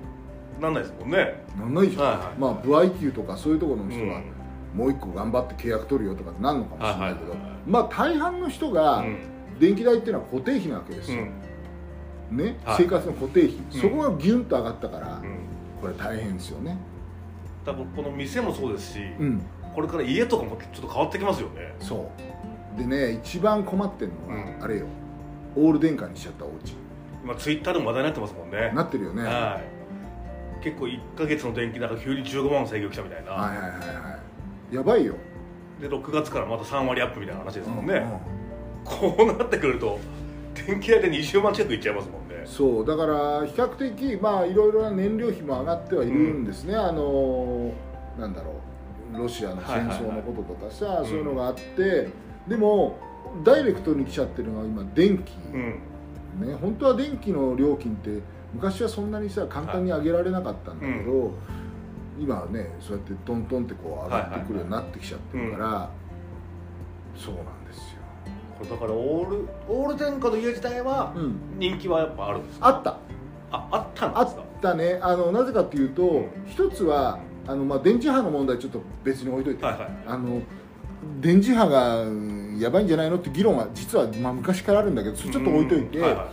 [0.61, 1.43] なんないですもんね。
[1.57, 2.39] なんないじゃん、はいはい。
[2.39, 4.36] まあ歩合給とかそういうところの人は、うん
[4.73, 7.47] もう一個頑張って契約取るよとかってなんのかもしれないけど、はいはい。
[7.47, 9.17] はいはいまあ大半の人がうん。
[9.59, 11.23] 電気代っていうのは固定費なわけですよ、
[12.31, 12.37] うん。
[12.37, 12.83] ね、はい。
[12.83, 13.81] 生活の固定費、うん。
[13.81, 15.37] そこがギュンと上がったから、うん。
[15.81, 16.77] これ大変ですよね。
[17.65, 19.41] 多分この店もそうですし、うん。
[19.73, 21.73] これから家とかもちょっと変わってきますよね。
[21.79, 22.11] そ
[22.75, 22.79] う。
[22.79, 24.63] でね一番困ってるのは、うん。
[24.63, 24.85] あれよ。
[25.55, 26.75] オール電化にしちゃったお家。
[27.23, 28.71] 今ツイッターでも話題になってますもんね。
[28.75, 29.59] なってるよね、は
[30.61, 30.63] い。
[30.63, 34.16] 結構1か月の電気代が急に15万請求来たみたいな、はいはいはいはい
[34.71, 35.15] やばいよ。
[35.81, 38.19] で6月からまた3割アップみたいな話ですもんね、うんうん。
[38.83, 39.99] こうなってくると
[40.67, 42.43] 電気代で20万近くいっちゃいますもんね。
[42.45, 47.71] そうだから比較的まあいろいろな燃料費も上がってはいるんですね、あの
[48.17, 48.53] なんだろ
[49.13, 52.09] うロシアの戦争のこととかさ、いはいはいそういうのがあって、
[52.47, 52.97] でも
[53.43, 55.81] ダイレクトに来ちゃってるのが今電気、うん。
[56.47, 58.21] ね本当は電気の料金って
[58.53, 61.33] 昔はそんなにさ簡単に上げられなかったんだけど、
[62.19, 65.89] 今はねそうやってトントンってこう上がってくるようになってきちゃってるから、
[67.15, 67.99] そうなんですよ、
[68.57, 72.67] これだからオールオール電化の家自体はうん、人気はやっぱあるんですか？
[72.67, 72.97] あった。
[73.49, 74.43] ああったんあっですか？
[74.61, 74.99] たね。
[75.01, 79.89] あのなぜかというと、うん一つはあの、まあ、電磁波の問題ちょっと別に置いといて、はいはい。
[80.07, 80.41] あの
[81.21, 86.03] 電磁波がうんやばいんじゃないのって議論は実は、まあ、昔からあるんだけどそれちょっと置いといて、うん。
[86.03, 86.27] はいはい。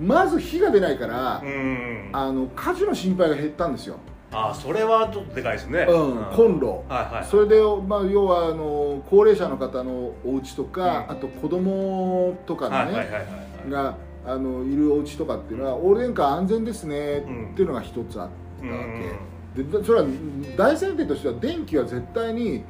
[0.00, 2.10] まず火が出ないから、うん。
[2.12, 3.96] あの火事の心配が減ったんですよ、
[4.34, 5.86] あそれはちょっとでかいですね。
[5.88, 7.24] うんコンロ、はいはい。
[7.24, 11.16] それで、まあ、要はあの高齢者の方のお家とか、うん。
[11.16, 13.24] あと子供とかのね、はいはいはいはいは
[13.66, 13.70] い。
[13.70, 17.50] があのいるお家とかっていうのは、オール電化安全ですねうん。
[17.52, 18.28] っていうのが一つあったわ
[19.54, 19.70] け、うん。
[19.70, 20.06] でだそれは
[20.56, 22.64] 大前提としては電気は絶対に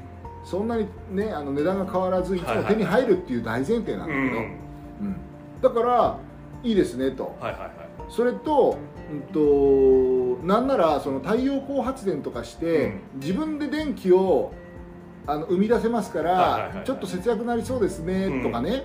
[0.45, 4.59] そんなにねあの値段が変わらずいつも手に入るっていう大前提なんだけど、うん。
[5.01, 5.17] うん。
[5.63, 6.19] だから
[6.63, 7.37] いいですねと。
[7.41, 7.71] はいはいはい。
[8.11, 8.77] それと,、
[9.23, 14.53] うん、となんならその太陽光発電とかして、自分で電気を
[15.27, 16.87] あの生み出せますから、はいはいはいはい。
[16.87, 18.43] ちょっと節約になりそうですね、うん。
[18.43, 18.85] とかね、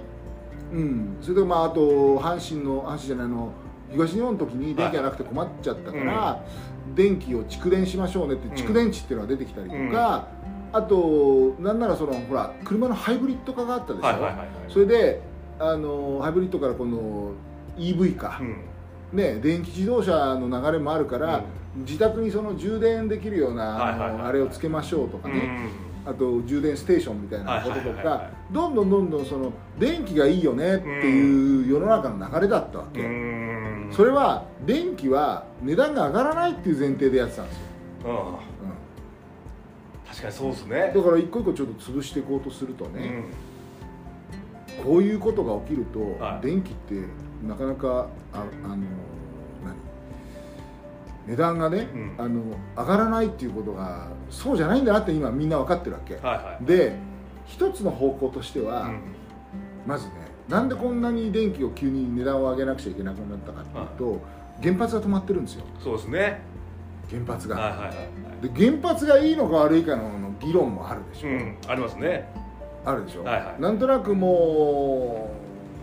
[0.72, 3.52] うん、それとまああと阪神の阪神じゃないあの
[3.92, 6.46] 東日本の時に電気がなくて困っちゃったから、
[6.96, 8.54] 電気を蓄電しましょうねってうん。
[8.54, 10.28] 蓄電池っていうのが出てきたりとか、
[10.72, 14.48] あとなんならそのほら車のハイブリッド化があったでしょ、はいはいはいはい。
[14.70, 15.22] それで
[15.60, 17.34] あのハイブリッドから今度
[17.78, 18.56] EV か、うん
[19.14, 21.44] ね、電気自動車の流れもあるから、
[21.78, 25.34] 自宅にその充電できるような、あれをつけましょうとかね、
[26.06, 26.12] うん。
[26.12, 33.90] あと充電ステーションみたいなこととかはどんどんどんどんその電気がいいよねっていう世の中の流れだったわけ、うん。
[33.92, 37.64] それは電気は値段が上がらないっていう前提でやってたんですよ、
[38.06, 38.14] うん。
[38.14, 38.16] う
[40.08, 40.92] 確かにそうですね。
[40.92, 43.24] ん、だから一個一個ちょっと潰していこうとするとね、
[44.78, 44.84] うん。
[44.84, 46.48] こういうことが起きると、はい。
[46.48, 46.96] 電気って
[47.48, 48.86] なかなかああの何？
[51.28, 52.16] 値段がね、うん。
[52.18, 52.42] あの
[52.76, 56.96] 上がらないっていうことがそうじゃないんだなって今みんな分かってるわけ、はいはいで
[57.46, 59.02] 一つの方向としては、うん
[59.88, 60.14] まずね
[60.48, 64.22] なんでこんなに電気を急に値段を上げなくちゃいけなくなったかっていうと、
[64.62, 65.64] 原発が止まってるんですよ。
[65.84, 66.42] そうですね。
[67.10, 68.48] 原発が、はいはいはい。
[68.50, 72.28] で原発がいいのか悪いかの議論もあるでしょ、うんありますね。
[72.86, 73.62] あるでしょ、はいはい。
[73.62, 75.32] なんとなくも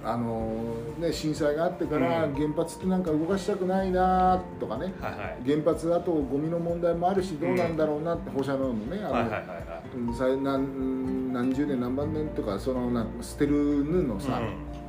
[0.05, 0.53] うあの
[0.99, 2.35] ね震災があってからうん。
[2.35, 5.39] 原発ってなんか動かしたくないなとかね、はいはい。
[5.47, 9.97] 原発あとゴミの問題もあるしどうなんだろうなって、放射能のねあの、はいはいはいはい。
[9.97, 14.41] うんさ何何十年何万年とかそのな捨てる布のさ、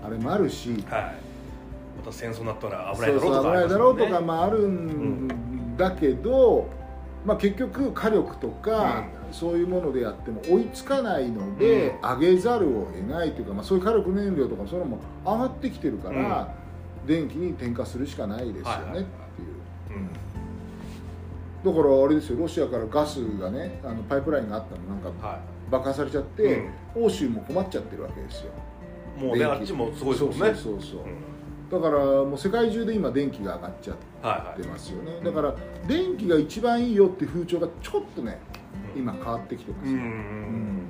[0.04, 0.70] あれもあるし。
[0.90, 1.28] はい。
[1.98, 6.70] また戦争になったら危ないそうそう危だろうとかないだろうとかままああるんだけど、
[7.28, 12.10] まあ、結局火力とか、そういうものでやっても追いつかないので、うん。
[12.10, 16.56] 上げざるを得ないというか、まあ、そういう火力燃料とかそういうのも上がってきてるから、
[17.06, 19.04] 電気に転嫁するしかないですよね、っていう。
[19.92, 21.74] うん。
[21.76, 28.52] だからあれですよロシアからガスがねあのパイプラインがあったのなんかは爆破されちゃって、欧州も困っちゃってるわけですよ。
[29.20, 30.38] いもうねあっちもすごいですもんね。
[30.40, 31.37] そうそうそうそう、うん
[31.72, 34.60] だからもう世界中で今電気が上がっちゃってはいはい。
[34.60, 35.56] ってますよねだから
[35.88, 38.40] 電気が一番いいよって風潮がちょっとね
[38.96, 40.90] 今変わってきてますよ、うん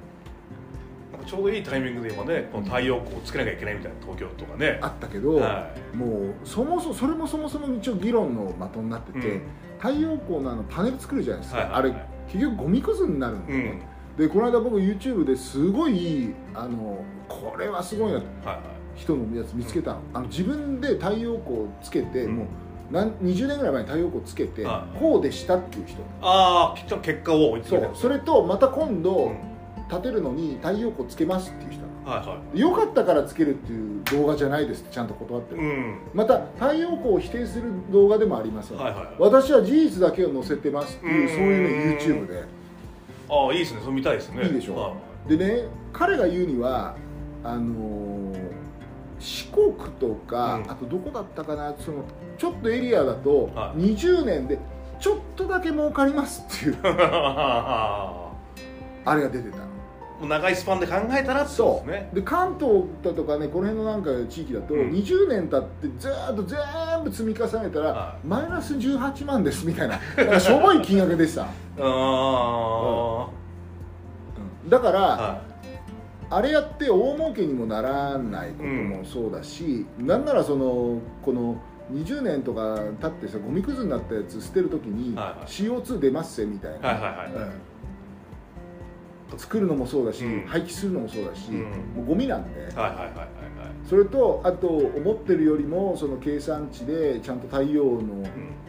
[1.25, 4.79] ちょうどいいタイミングで今ねこの太陽光をつけなきゃいけないみたいな東京とかね。
[4.81, 9.41] あったけど、はもうそもそもそれもそもそも一応議論の的になってて、うん。
[9.77, 11.91] 太陽光のあのパネル作るじゃないですか、はいはいはい。
[11.91, 13.63] あれ結局ゴミくずになるんで、うん。
[13.63, 13.81] ね
[14.17, 18.17] でこの間僕 YouTube ですごいいいあのこれはすごいな。
[18.17, 19.93] はいはい人のやつ見つけた。
[19.93, 22.35] のあの自分で太陽光をつけて、うん。
[22.37, 22.47] もう
[22.91, 26.01] 何20年ぐらい前に太陽光つけて、はいこうでしたっていう人。
[26.21, 27.79] ああきっと結果を追いつそう。
[27.79, 29.37] けてるそれとまた今度、うん。
[29.89, 31.87] 建てるのに太陽光つけますっていう人。
[32.09, 35.97] はいはよかったからつけるっていう動画じゃないですってちゃんと断ってる、いうん。
[36.13, 39.05] また太陽光を否定する動画でもありません、はいはい。
[39.05, 41.29] はい私は事実だけを載せてますっていううん。
[41.29, 42.43] そういうの YouTube で。
[43.29, 43.81] ああいいですね。
[43.83, 44.43] それ見たいですね。
[44.45, 44.75] いいでしょ。
[44.75, 44.93] は
[45.27, 46.95] でね彼が言うには
[47.43, 48.16] あのー
[49.19, 50.71] 四国とか、うん。
[50.71, 52.03] あとどこだったかなその
[52.37, 53.79] ちょっとエリアだとはい。
[53.95, 54.59] 20年で
[54.99, 58.31] ちょっとだけ儲かりますっていうい あ
[59.05, 59.67] れが出てたの。
[60.25, 62.09] 長いスパンで考えたらってことですね。
[62.13, 64.89] で関東だとかねこの辺のなんか地域だと、うん。
[64.89, 66.59] 20年経ってずーっと全
[67.03, 71.43] 部積み重ねたら、はマイナス18万ですみたいなしょぼい金額でした、
[71.79, 73.27] あ
[74.67, 75.41] だから、あは
[76.29, 81.61] あれやって大儲けにもならないこともそうだし、なんならそのこの
[81.91, 85.45] 20年とか経ってさゴミくずになったやつ捨てるときに、はいはい。
[85.45, 87.43] CO2 出ますせみたいな、はいはいはい。
[87.43, 87.51] うん
[89.35, 90.47] 作るのもそうだし、うん。
[90.47, 91.61] 廃棄するのもそうだし、うん。
[91.95, 93.27] もうゴミなんで、いはいはいはいはい。
[93.89, 98.25] それとあと思ってるよりもその計算値でちゃんと太陽の,、うん。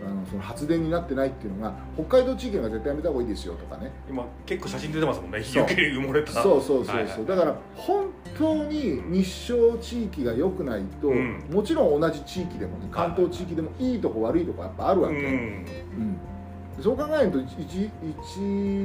[0.06, 3.92] あのその発電になってないっていうのが北海道地域が絶対やめた方がいいですよとかね。
[4.08, 5.40] 今結構写真出てますもんね。
[5.40, 5.62] 日そう。
[5.62, 6.32] よけに埋もれた。
[6.32, 7.26] そうそうそうそう、はいはい。
[7.26, 11.44] だから本当に日照地域が良くないと、うん。
[11.50, 15.24] もちろん同じ地域でもね関東地域でもいいとこ悪いとこやっぱあるわけ、うん。
[15.24, 16.18] うん
[16.80, 17.90] そう考えると一一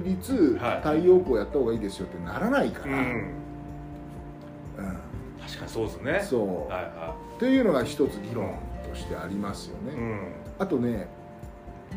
[0.04, 0.78] 律はい。
[0.78, 3.02] 太陽光やった方がいいですよってならないから、うん。
[3.02, 4.98] うん。
[5.40, 6.22] 確かにそうですね。
[6.28, 6.38] そ
[6.70, 8.56] う、はいはっていうのが一つ議論
[8.90, 10.20] としてありますよね、いうん。
[10.60, 11.08] あとね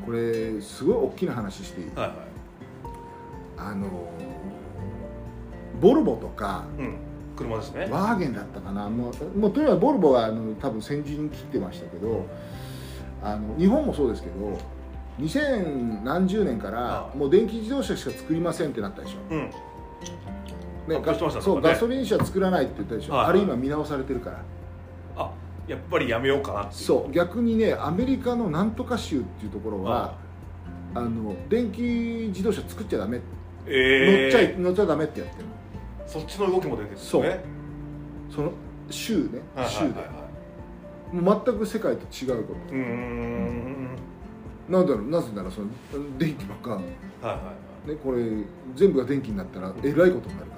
[0.05, 2.17] これすごい大きな話していい、はいはい。
[3.59, 3.89] あの
[5.81, 6.97] ボルボとかうん。
[7.37, 7.89] 車ですね。
[7.91, 8.89] ワーゲンだったかな。
[8.89, 12.25] もうもうとにかくボルボはあの多分先陣切ってましたけど
[13.23, 14.59] あの日本もそうですけど
[15.19, 19.51] 2000何十年からはもう電気自動車しか作りませんってなったでしょ、うん。
[20.89, 21.45] ね、発表してましたね。
[21.45, 24.43] そうガソリン車作らないって言ったでしょ、あれ今見直されてるから。
[25.17, 25.31] あ
[25.67, 30.15] やっぱりやめようかなそう逆にねアメリカのなんとか州っていうところは
[30.95, 31.83] あの電気
[32.29, 33.21] 自動車作っちゃダメ、
[33.67, 35.57] えー、乗っちゃい乗っちゃダメってやってるの。
[36.07, 37.41] そっちの動きも出てるんですね。
[38.31, 38.53] その
[38.91, 39.95] 州ね、州で。
[41.13, 42.75] もう全く世界と違うこと。
[42.75, 43.97] うーん
[44.69, 45.69] なんだろうなぜならその
[46.19, 46.85] 電気ばっか、はい
[47.23, 47.53] はいは
[47.87, 47.91] い。
[47.91, 48.25] ね、これ
[48.75, 50.57] 全部が電気になったらえらいことになるか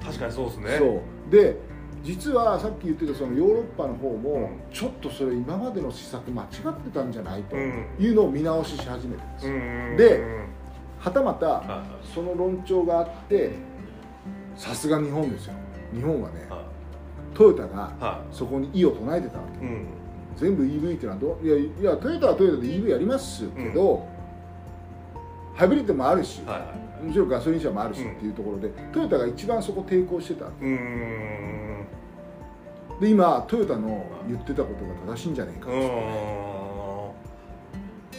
[0.00, 0.78] ら、確かにそうですね。
[0.78, 1.30] そう。
[1.30, 4.48] で実はさっき言ってたそのヨーロッパの方も、うん。
[4.72, 6.48] ちょっとそれ今までの施策間違っ
[6.80, 7.86] てたんじゃないとうん。
[7.98, 9.56] いうのを見直しし始めてるんですうよ、
[9.94, 9.96] ん。
[9.96, 10.24] で
[10.98, 11.82] はたまた
[12.14, 13.52] その論調があって
[14.56, 15.54] さすが日本ですよ。
[15.92, 16.64] 日本はねは
[17.34, 19.64] トヨタがそこに異を唱えてたわけ。
[19.64, 19.86] いうん
[20.36, 21.46] 全部 EV っていうのはどう？
[21.46, 24.06] いやいやトヨタはトヨタで EV やりますけど、
[25.54, 26.64] ハイブリッドもあるし、はいは
[27.02, 27.06] い。
[27.06, 28.12] もちろんガソリン車もあるしうん。
[28.12, 30.46] っていうところで、トヨタが一番そこ抵抗してた。
[33.00, 35.70] で今トヨタの言ってたことが正しいんじゃないか。
[35.70, 35.80] うーん。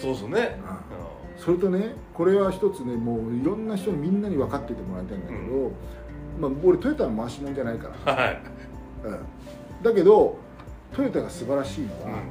[0.02, 0.60] そうですね。
[1.38, 5.72] それとねこれは一つねもういろんな人にみんなに分かっててもらいたいんだけど、
[6.40, 8.42] まあ、俺トヨタの回し者じゃないから、うんはい。
[9.06, 9.20] うん、
[9.82, 10.38] だけど
[10.94, 12.24] トヨタが素晴らしいのは、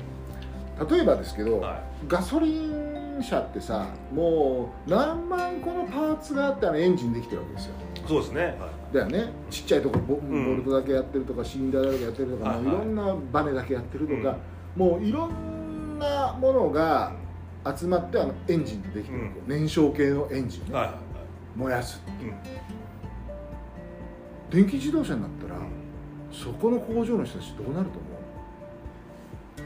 [0.88, 7.74] 例えばですけど、はガソリン車ってさもう何万個のパーツがあってあのエンジンできてるわけですよ。
[8.04, 8.44] いそうですね。
[8.44, 8.94] はい。
[8.94, 9.32] だよね。
[9.50, 10.44] ちっちゃいとこボ,、ん。
[10.44, 12.64] ボルトだけやってるとかシリンダーだけやってるとか、はい。
[12.64, 14.36] ろんなバネだけやってるとか、
[14.76, 17.12] もういろんなものが
[17.76, 20.94] 集まってあのエンジンでできてるわけ、燃焼系のエンジンね、はいはい
[21.54, 22.34] 燃やすはいうん。
[24.50, 25.60] 電気自動車になったら、
[26.32, 28.11] そこの工場の人たちどうなると思う？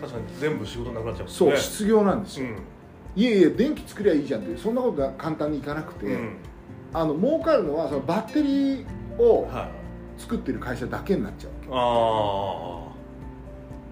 [0.00, 3.22] 確かに全部仕事なくなっちゃうそう、ね失業なんですよ、うん。
[3.22, 6.36] いえいえ電気作りゃいいじゃんってそんなことが簡単にいかなくて、うん。
[6.92, 8.86] あの儲かるのはそのバッテリー
[9.18, 9.86] をはい。
[10.18, 12.88] 作ってる会社だけになっちゃうあ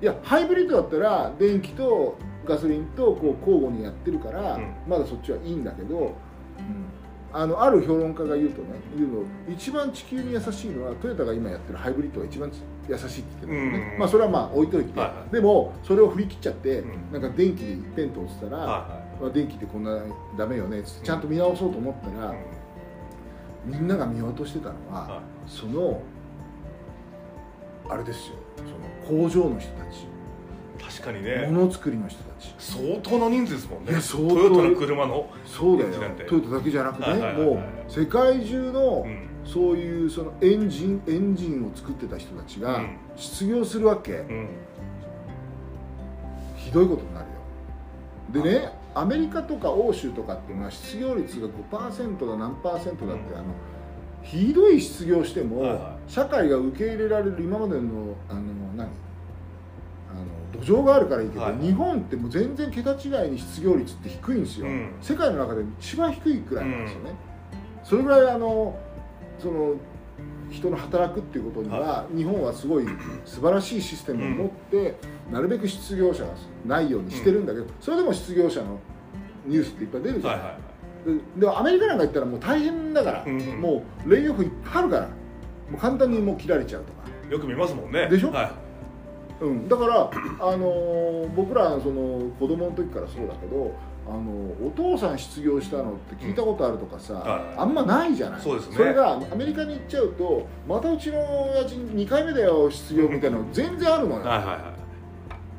[0.01, 4.75] いやハイブリッドだったら電気とガソリンとこう交互にやってるから、うん。
[4.89, 6.15] まだそっちはいいんだけど、
[7.31, 12.51] あのある評論家が言うとね言うの一番地球に優しいのはトヨタが今やってるハイブリッドが一番
[12.89, 15.01] 優しいって言ってるまあそれはまあ置いといて、
[15.33, 17.13] でもそれを振り切っちゃって、うん。
[17.13, 18.67] なんか電気で一辺倒ってたら、
[19.21, 20.03] まあ、電気ってこんな
[20.37, 22.35] ダメよねっつってちゃんと見直そうと思ったら、
[23.65, 26.03] みんなが見落としてたのは、はその
[27.89, 28.35] あれですよ。
[28.57, 30.07] その工場の人たち。
[31.01, 31.47] 確かにね。
[31.51, 32.55] ものづくりの人たち。
[32.59, 34.01] 相当な人数ですもんね。
[34.01, 34.35] 相当。
[34.35, 35.31] トヨタの車の。
[35.47, 35.91] そうだよ。
[36.27, 37.47] トヨタだけじゃなくね、はいはいはいはい。
[37.47, 42.97] もう世界中の、うんそういうそのエンジンエンジンを作ってた人たちがうん。
[43.17, 44.49] 失業するわけ、うん。
[46.57, 47.27] ひどいことになる
[48.39, 48.43] よ。
[48.43, 53.39] でねアメリカとか欧州とかっていうのは失業率が5%だ何パーセントだって、うん。
[53.39, 53.47] あの
[54.23, 55.79] ひどい失業しても、
[56.09, 58.41] 社会が受け入れられる今までのあの
[58.75, 58.89] 何？
[60.11, 60.15] あ
[60.59, 61.53] の土壌があるからいいけど、はい。
[61.53, 64.95] はい日本ってもう全然桁違いに失業率って低いんですよ、うん。
[65.03, 67.11] 世界の中で一番低いくらいなんですよね、
[67.85, 68.79] それぐらいあの
[69.45, 69.75] その
[70.51, 72.87] 人の働くっていうことには、は日本はすごい
[73.25, 74.95] 素晴らしいシステムを持って、
[75.31, 76.31] なるべく失業者が
[76.65, 78.79] ないようにしてるんだけど、それでも失業者の
[79.47, 81.41] ニュースっていっぱい出るじゃない、はいはい。
[81.41, 83.61] でアメリカなんか行ったらもう大変だから、うん。
[83.61, 85.09] もうレイオフいっぱいあるから
[85.71, 87.05] もう簡単にもう切られちゃうとか。
[87.31, 88.09] よく見ますもんね。
[88.09, 88.31] でしょ？
[88.31, 89.45] はい。
[89.45, 93.75] うん、だから、あのー僕らその子供の時からそうだけど、
[94.07, 97.59] あのお父さん失業したのって聞いたことあるとかさ、はい。
[97.59, 98.41] あんまないじゃない。
[98.41, 98.85] そうですね。
[98.85, 101.19] れがアメリカに行っちゃうとまたうちの
[101.53, 104.75] 親父2回目だよ失業みたいなの全然あるのよ、はいはいは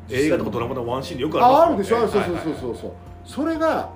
[0.09, 0.13] い。
[0.13, 2.91] 映画とかドラマのワンシーンでよくありますあるでしょ、そうそうそうはいはいそうそう
[3.25, 3.89] それが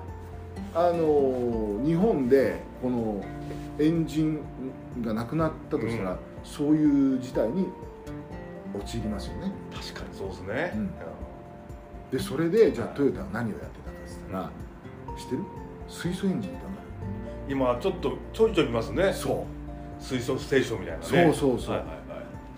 [0.74, 3.24] あのー日本でこの
[3.78, 4.40] エンジン
[5.02, 6.18] がなくなったとしたら、うん。
[6.44, 7.66] そういう事態に
[8.74, 9.52] 陥りますよね。
[9.72, 10.90] 確かにそうですね、うん。
[12.10, 13.79] でそれでじゃあトヨタは何をやって
[14.30, 14.50] たか
[15.14, 15.42] っつったら、知ってる？
[15.88, 16.78] 水素エンジンってわか
[17.48, 19.02] 今ちょっとちょいちょい見ますね。
[19.04, 19.46] るそ
[20.00, 20.02] う。
[20.02, 21.32] 水素ステーションみたいなね。
[21.34, 21.76] そうそうそう。
[21.76, 21.88] はいはい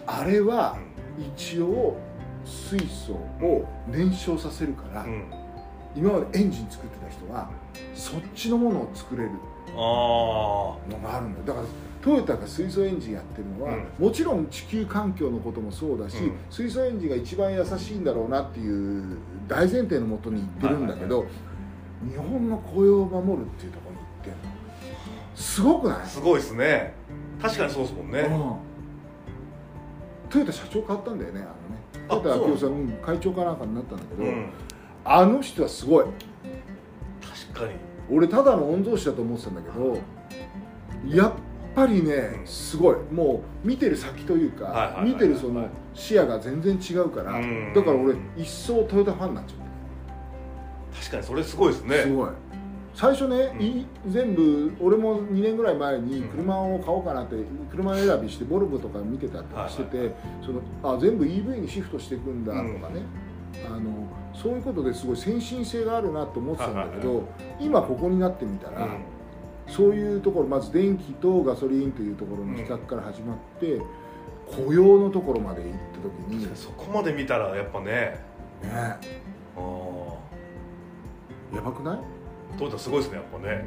[0.05, 0.79] あれはは
[1.19, 1.97] い一応
[2.45, 5.11] 水素を燃焼させるから、うん。
[5.11, 5.25] うん
[5.95, 7.51] 今までエンジン作ってた人は
[7.95, 9.31] そっちのものを作れる。
[9.69, 11.45] あのがあるんだよ。
[11.47, 11.67] だから
[12.03, 16.37] トヨタが水素エンジンやってるのは、もちろん地球環境のこともそうだし、うん。
[16.51, 21.27] 水素エンジンが一番優しいんだろうなっていう大前提のもとに言ってるんだけど、
[22.11, 24.39] 日本の雇用を守るっていうところに行ってんの。
[25.35, 25.99] すごくない？
[26.03, 26.95] あすごいですね。
[27.41, 28.25] 確かにそうですもんね、う
[30.29, 30.31] ん。
[30.31, 31.55] トヨタ社長変わったんだよねあ
[32.09, 32.23] あのね。
[32.23, 34.51] トヨタそう明夫さんうん会長かなんかになったんだけど、うん
[35.05, 36.05] あの人はすごい。
[37.55, 37.73] 確かに。
[38.11, 39.99] 俺ただの御曹司だと思ってたんだけど
[41.09, 41.33] やっ
[41.75, 42.47] ぱりねうん。
[42.47, 42.97] すごい。
[43.11, 47.73] もう見てる先というか、見てるその視野が全然違うから、うん。
[47.75, 49.62] だから俺一層トヨタファンになっちゃっ確
[51.13, 51.97] かにそれすごいですた、ね。
[52.03, 52.31] すごい。
[52.95, 53.63] 最初ね、うん。
[53.63, 56.29] い全部俺も2年ぐらい前にうん。
[56.29, 57.37] 車を買おうかなって
[57.71, 63.03] 車選びしてボルボとか見てたりとかしてて、そのあ全部 EV にシフトしていくんだとかね、
[63.67, 67.25] あのそういうことですごい先進性があるなと思ってたんだけど、はい
[67.61, 69.03] 今ここになってみたら、うん。
[69.69, 73.81] そういうところまず電気とガソリンというところの比較から始まって、
[74.67, 78.21] 雇用のところまで行った時に、ねそこまで見たらやっぱね。
[78.65, 78.99] あ
[79.57, 80.12] あ
[81.55, 81.97] やばくない？
[81.97, 82.03] ね
[82.59, 83.67] トヨタすごいですねやっぱね。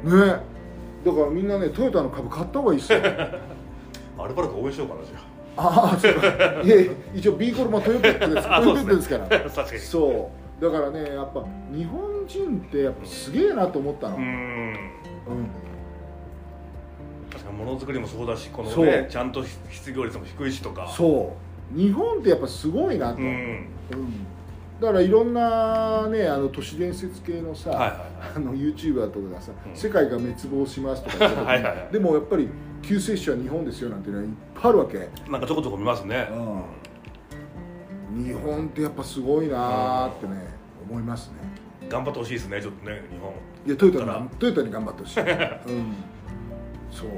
[1.04, 3.00] だからみんなねトヨタの株買った方がいいっすよ。
[4.18, 5.10] アルバルク応援しようかなじ
[5.56, 5.92] あ。
[5.94, 6.26] あそうか。
[6.62, 8.46] いやいや一応 B コルマトヨペットです。
[8.48, 8.90] トヨペッあそうですね。
[8.90, 9.24] トですから。
[9.24, 9.80] ゃ あ確かに。
[9.80, 10.64] そう。
[10.64, 14.24] だからねやっぱ日本人ってやっぱすげえなと思ったの、ううん。
[14.72, 14.76] ん。
[17.30, 20.88] 確かにものづくりもそうだしこのねちゃんと失業率も低いしとか。
[20.88, 21.34] そ
[21.74, 21.78] う。
[21.78, 23.26] 日本ってやっぱすごいなと、うん。
[23.26, 23.66] うん
[24.80, 27.90] だからいろんなねあの都市伝説系のさ、はいはい
[28.36, 29.76] あの YouTuber とかがさ、うん。
[29.76, 31.92] 世界が滅亡しますとか はいはいはい。
[31.92, 32.48] でもやっぱり
[32.82, 36.28] 救世主は日本ですよなんていうのはいっぱいあるわけ、なんかちょこちょこ見ますね。
[38.14, 40.34] 日本ってやっぱすごいなーってね
[40.88, 41.34] 思いますね。
[41.88, 43.32] 頑張ってほしいですねちょっとね日本。
[43.66, 45.26] いやトヨタトヨタに頑張ってほしい、うん、
[46.90, 47.08] そう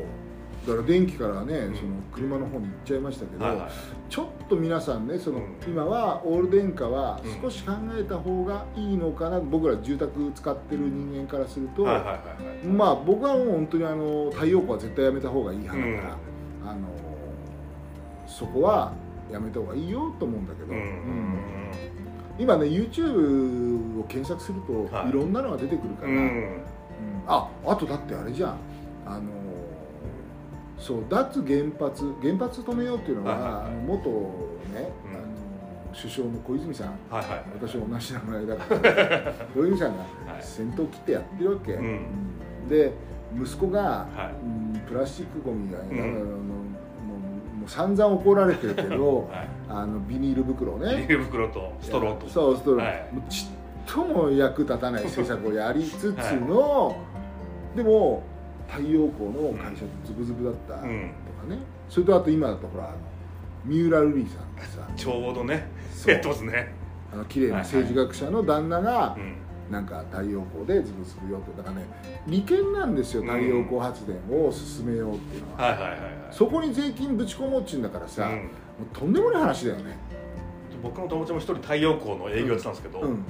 [0.69, 1.75] だから電気からね、ん。
[1.75, 3.71] その車の方に行っちゃいましたけど、はいはい
[4.09, 5.57] ちょっと皆さんねその、うん。
[5.67, 7.43] 今はオール電化はうん。
[7.43, 12.19] 少し考えた方がいいのかな、僕ら住宅使ってる人間からすると、はいはいはいは
[12.63, 16.09] いまあ僕はもう本当にあの太陽光は絶対やめた方がいい派だか
[16.65, 16.89] ら、あの
[18.27, 18.93] そこは
[19.31, 20.79] やめた方がいいよと思うんだけど、うん。
[20.79, 21.39] うん。
[22.39, 25.11] 今ね YouTube を検索すると、はい。
[25.11, 26.17] い、ろんなのが出てくるから、うん。
[26.17, 26.63] うん。
[27.27, 28.57] ああとだってあれじゃん。
[29.07, 29.48] あの
[30.79, 33.53] そう脱原発原発止めようっていうのは、はいはい。
[33.53, 35.17] はいあの元ね、うん。
[35.17, 35.29] あの
[35.95, 36.87] 首相の小泉さん。
[37.11, 37.45] はいはい。
[37.55, 39.33] 私は同じ名前だから。
[39.55, 40.43] 小泉さんがはい。
[40.43, 41.85] 先頭切ってやってるわけ、うん。
[41.85, 42.69] うん。
[42.69, 42.93] で
[43.37, 44.45] 息子が、はい。
[44.45, 46.35] うんプラスチックゴミが、んあのも
[47.55, 49.49] うもう散々怒られてるけど はい。
[49.69, 52.29] あのビニール袋ビニねール袋とストローと。
[52.29, 56.97] そうストロー、ちっとも役立たない政策をやりつつの、
[57.75, 58.23] でも
[58.69, 60.93] 太陽光の会社とズブズブだったとかね、
[61.51, 62.97] うんそれとあと今だとほらあの
[63.65, 64.87] 三浦瑠麗さんがさ。
[64.95, 66.75] ちょうどねそってますね。
[67.11, 69.35] あの綺麗な政治学者の旦那がうん。
[69.73, 71.87] なんか太陽光でズブズブよとだからね
[72.27, 73.27] 利権なんですようん。
[73.27, 76.11] 太陽光発電を進めようっていうのは、はいはいはいはい。
[76.31, 78.37] そこに税金ぶち込もうっちゅうんだからさ、うん。
[78.37, 78.43] も
[78.93, 79.97] うとんでもない話だよね。
[80.83, 83.25] 僕の友達も一人太陽光の営業やってたんですけど、うん。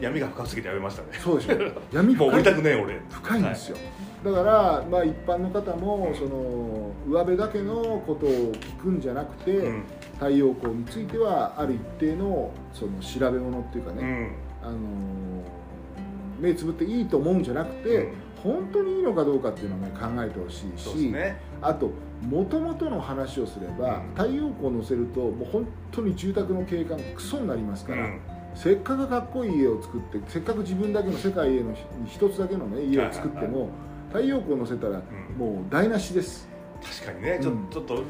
[0.00, 1.08] 闇が深すぎてやめましたね。
[1.18, 1.56] そうでしょ。
[1.92, 3.00] 闇もう降りたくねえ俺。
[3.10, 3.76] 深いんですよ、
[4.24, 9.84] だから、まあ、一般の方もその上辺だけのことを聞くんじゃなくて、はいうん。
[10.14, 14.02] 太陽光についてはある一定のその調べ物っていうかね、
[14.62, 14.68] うん。
[14.68, 14.80] あのー
[16.40, 18.12] 目つぶっていいと思うんじゃなくて、うん。
[18.42, 21.38] 本当にいいのかどうかっていうのを、ね、考えてほしいし、ね。
[21.60, 21.90] あと
[22.22, 24.14] もともとの話をすれば、うん。
[24.14, 28.20] 太陽光を乗せるともう本当に住宅の景観クソになりますから、うん。
[28.54, 31.74] せっかくかっこいい家を作ってせっかく自分だけの世界への
[32.06, 33.68] 一つだけの、ね、家を作っても、
[34.12, 35.38] 太陽光を乗せたらうん。
[35.38, 36.48] もう台無しです、
[37.02, 37.38] 確かにね。
[37.40, 37.68] ちょ,、うん。
[37.70, 38.02] ちょっと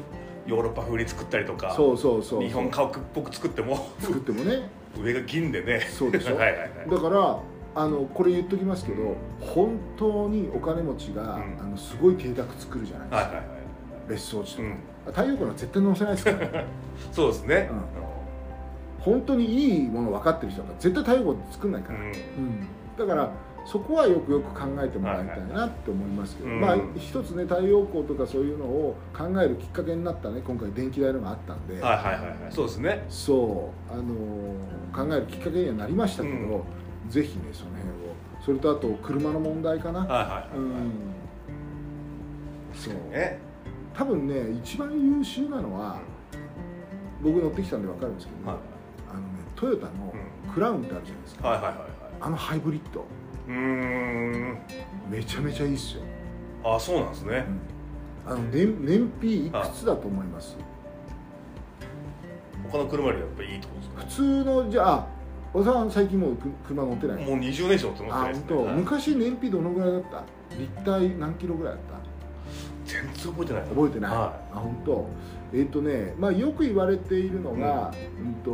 [0.47, 3.87] ヨーロッパ風に作ったりとかそうそうそう日本家屋っぽく作っても。
[3.99, 4.69] 作ってもね。
[5.01, 5.79] 上が銀でね。
[5.81, 6.35] そうでしょ？
[6.37, 6.89] はいはいはい。
[6.89, 7.39] だから
[7.73, 11.57] あのこれ言っときますけど本当にお金持ちが、うん。
[11.59, 13.45] あのすごい邸宅作るじゃないですか、はいはいはい。
[14.09, 15.13] 別荘地とか、うん。
[15.13, 16.65] 太陽光は絶対載せないですからね。
[17.13, 17.69] そうですね。
[18.99, 22.05] 本当にいいもの分かってる人だから絶対太陽光作んないから、うん。
[22.05, 22.17] うん。
[22.97, 23.31] だから
[23.65, 32.37] そこはよくよく考えてもらいたいなって思いますけど、うんまあ一つね太陽光とかそういうのを考えるきっかけになったね今回電気代のがあったんで、はいはいはいはい。
[32.49, 33.05] そうですね。
[33.09, 33.93] そう。
[33.93, 34.11] あのー
[34.93, 36.39] 考えるきっかけにはなりましたけど、う
[37.07, 37.09] ん。
[37.09, 37.93] ぜひねその辺を。
[38.43, 40.73] それとあと車の問題かな、はいはいはいうん。
[40.73, 40.81] はい
[42.73, 42.93] そう。
[43.11, 43.39] ね
[43.93, 45.99] 多分ね一番優秀なのは
[47.21, 48.57] 僕乗ってきたんで分かるんですけど、はい。
[49.11, 50.13] あのねトヨタの
[50.53, 51.89] クラウンってあるじゃないですか、はいはいはいはい。
[52.19, 53.05] あのハイブリッド
[53.47, 54.57] うーん。
[55.09, 56.03] めちゃめちゃいいっすよ、
[56.63, 57.45] あそうなんですね。
[58.25, 60.55] あの燃燃費いくつだと思います？
[62.71, 63.67] 他の車よりやっぱいいと
[63.97, 65.07] 普です通のじゃあ
[65.53, 67.23] 小沢さん最近もうく車乗ってない？
[67.25, 68.75] かもう20年以上乗ってあないですねはい。
[68.75, 70.23] 昔燃費どのぐらいだった？
[70.57, 71.99] 立体何キロぐらいだった？
[72.85, 73.63] 全然覚えてない。
[73.63, 75.07] 覚えてない、はあ本当？
[75.53, 78.51] えっ、とねまあよく言われているのが、うん、と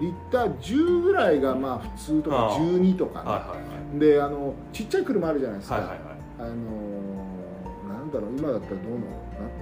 [0.00, 2.58] リッター10ぐらいがまあ普通とかああ。
[2.58, 3.56] 12とかね、いはいは
[3.96, 3.98] い。
[3.98, 6.00] であのちっちゃい車あるじゃないですか、はいはいはい。
[6.38, 8.98] あのなんだろう今だったらどうの？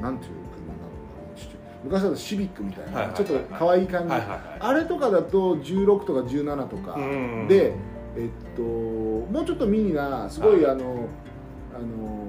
[0.00, 0.90] ななんていう車なの
[1.84, 4.40] 昔だとシビックみたいな、はいはいはいちょっと可愛い感じ、はいはいはい。
[4.60, 7.74] あれとかだと16とか17とか、うんで
[8.16, 11.08] えっともうちょっとミニなすごい、はいあの
[11.74, 12.26] あの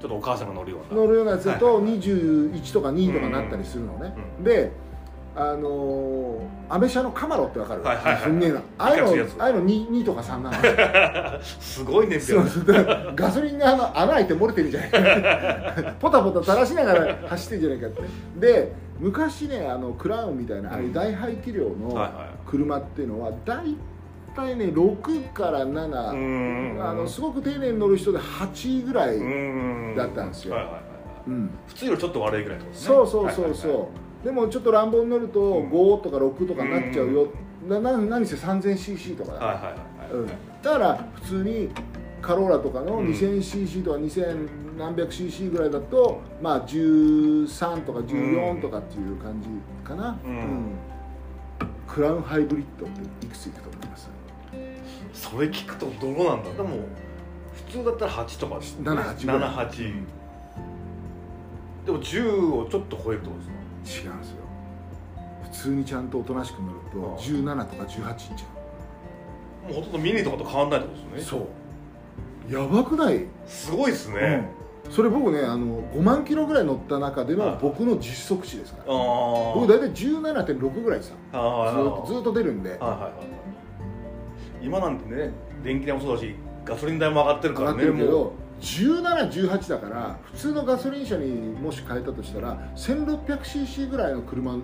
[0.00, 1.00] ちょっとお母さんが乗るような。
[1.00, 2.00] 乗るようなやつだとはいはいはい。
[2.00, 4.44] 21とか2とかなったりするのね、うん。
[4.44, 4.72] で
[5.34, 8.44] あのアメ車のカマロってわかる、はいはいはい。
[8.44, 8.60] えな。
[8.76, 11.40] ああいうのああいうの 2, 2とか3なの。
[11.42, 12.64] すごいねそうそう
[13.14, 14.90] ガソリンがあの穴開いて漏れてるじゃない。
[14.90, 18.02] かポタポタ垂らしながら走ってるじゃないかって。
[18.40, 22.10] で昔ねあのクラウンみたいなああいう大排気量の
[22.46, 23.74] 車っていうのは大
[24.36, 29.18] 体ね6からいう7ーんあのすごく丁寧に乗る人で8ぐらい、
[29.96, 30.56] だったんですよ。
[30.56, 30.82] はいはいはい
[31.28, 31.50] うん。
[31.68, 32.86] 普通よりちょっと悪いぐらいとですね。
[32.86, 35.70] そうそうそうそう、はいはいはいでもちょっと乱暴に乗るとうん。
[35.70, 37.28] 5とか6とかになっちゃうよ、
[37.68, 39.32] なな何せ 3000cc とか
[40.62, 41.70] だ,、から普通に
[42.20, 43.08] カローラとかのうん。
[43.08, 49.48] 2000cc とか2000何百 cc ぐらいだとまあ13とか14とかっていう感じ
[49.86, 50.72] かな、うん。
[51.86, 54.10] クラウンハイブリッドっていくついくと思います？
[55.12, 56.78] それ聞くとどうなんだでも
[57.66, 58.88] 普通だったら8とかですね。
[58.88, 59.50] 78ぐらい。
[59.68, 60.02] 78
[61.84, 63.51] でも10をちょっと超えるってことですか
[63.84, 64.36] 違うんですよ。
[65.42, 67.18] 普通にちゃんとおとなしく乗るとああ。
[67.18, 71.38] 17とか18いっちゃもうほとんどミニとかと変わんないってことですね。
[71.38, 71.48] そ
[72.50, 72.52] う。
[72.52, 73.26] やばくない？
[73.46, 74.48] すごいですね、
[74.86, 74.92] うん。
[74.92, 77.50] それ僕ねあの5万キロぐらい乗った中ではい。
[77.50, 78.84] の僕の実測値ですから。
[78.86, 82.70] 僕大体17.6ぐらいさずっとずーっと出るんで。
[82.70, 83.12] はいはいはいはい。
[84.62, 85.30] 今なんてね
[85.62, 94.60] 電気代もそうだしガソリン代も上がってるから上がってねもうるけど1718だから普通のガソリン車にもし変えたとしたら 1600cc ぐらいの車を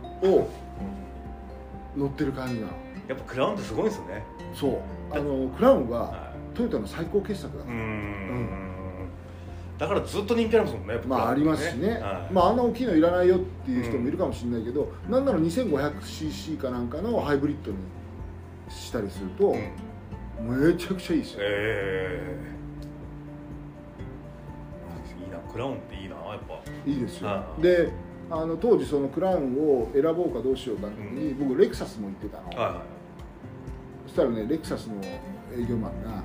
[1.97, 2.67] 乗ってる感じなの。
[3.09, 4.25] やっぱクラウンってすごいですよね。
[4.55, 4.81] そう。
[5.11, 9.09] あのクラウンははトヨタの最高傑作だいうーん。
[9.79, 12.33] だからずっと人気ありますもんねやっぱまあありますしね、はい。
[12.33, 17.79] まああんな大きいのいらないよっていう人もいるかもしれないけど、なんなら 2500cc かなんかのハイブリッドに
[18.69, 20.71] したりすると、うん。
[20.71, 22.58] めちゃくちゃいいですよ、ええいいな
[25.53, 26.61] クラウンっていいなやっぱ。
[26.87, 27.91] いいですよ、はで
[28.31, 32.83] あの当時そのクラウンを選ぼうかどうしようかの時に、僕レクサスも行ってたの、はいはい。
[34.07, 36.23] そしたらねレクサスの営業マンがあの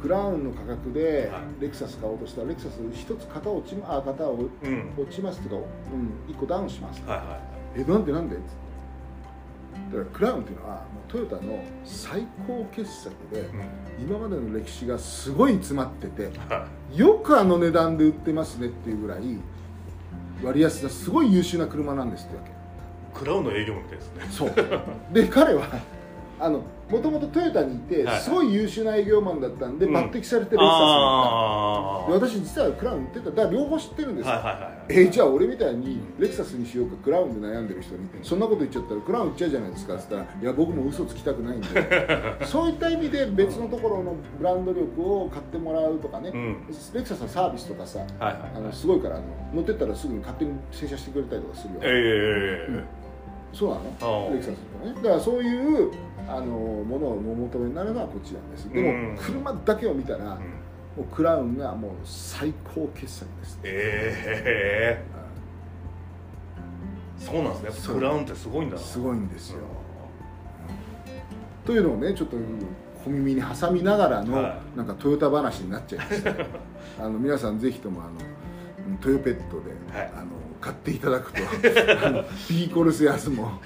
[0.00, 1.62] クラウンの価格ではい。
[1.62, 7.40] レクサス買おうとしたらレクサス一つ型落ちまあ型をうん落ちますとか、うん、一個ダウンします、はいは
[7.76, 8.67] えなんでなんでっつって
[9.90, 13.48] だからクラウンっていうのはもうトヨタの最高傑作で
[13.98, 19.38] 今までの歴史がすごい詰まってては よくあの値段で売ってますねっていうぐらい
[20.42, 22.50] 割安なすごい優秀な車なんですってわけ。
[22.50, 22.52] い
[23.14, 24.26] クラウンの営業みたいですね。
[24.30, 24.52] そう。
[25.12, 25.66] で彼は
[26.40, 28.04] あのもともとトヨタにいてはい。
[28.06, 29.96] はいすごい優秀な営業マンだったんで、うん。
[29.96, 33.30] 抜擢されてレクサスに行ったで私実はクラウン売ってた。
[33.30, 34.72] だから両方知ってるんですよ、はいはいはいはい。
[34.88, 38.08] えーじゃあ俺みたいにレクサスにしようかクラウンで悩んでる人に。
[38.22, 39.94] そんなこと言っちゃったらクラウン売っちゃうじゃないですか。
[39.94, 41.66] っつったらいや僕も嘘つきたくないんで。
[42.46, 46.56] そういった意味で別のところのブランド力を買ってもらうとかね、うん。
[46.94, 49.24] レクサスはサービスとかさはいはいあのすごいからあの
[49.54, 52.84] 乗ってったらすぐに勝手に洗車してくれたりとかするよ、ええ
[53.52, 54.30] そうなの？
[54.32, 54.94] レクサスとかね。
[54.96, 55.90] だからそういう
[56.28, 58.70] あのものをお求めになるのはこっちなんです。
[58.70, 60.40] でも、うん車だけを見たら、も
[60.98, 65.18] うクラウンがもう最高傑作ですええ
[67.18, 67.94] そうなんですね。
[67.94, 68.82] クラウンってすごいんだな。
[68.82, 69.60] すごいんですよ、
[71.64, 72.36] というのをねちょっと
[73.04, 76.34] 小耳に挟みながらの、はなんかトヨタ話になっちゃいました。
[77.00, 78.10] あの皆さんぜひともあの
[78.90, 80.12] うんトヨペットで、はい。
[80.14, 80.26] あの
[80.60, 81.38] 買っていただくと
[82.50, 83.60] ビーコルスも。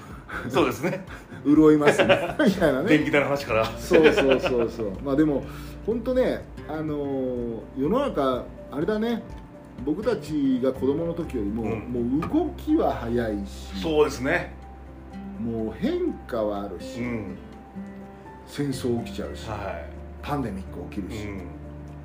[0.49, 1.05] そうですね
[1.45, 2.35] 潤いますね。
[2.45, 2.89] みたいなね。
[2.89, 3.65] 電気代の話から。
[3.65, 4.91] そうそうそうそう。
[5.03, 5.43] まあでも
[5.85, 9.21] 本当ねあのー世の中あれだね。
[9.85, 11.79] 僕たちが子供の時よりも、うん。
[12.19, 13.81] もう動きは早いし。
[13.81, 14.53] そうですね。
[15.39, 17.37] もう変化はあるし、うん。
[18.45, 19.81] 戦争起きちゃうし、は
[20.21, 21.27] パンデミック起きるい、し、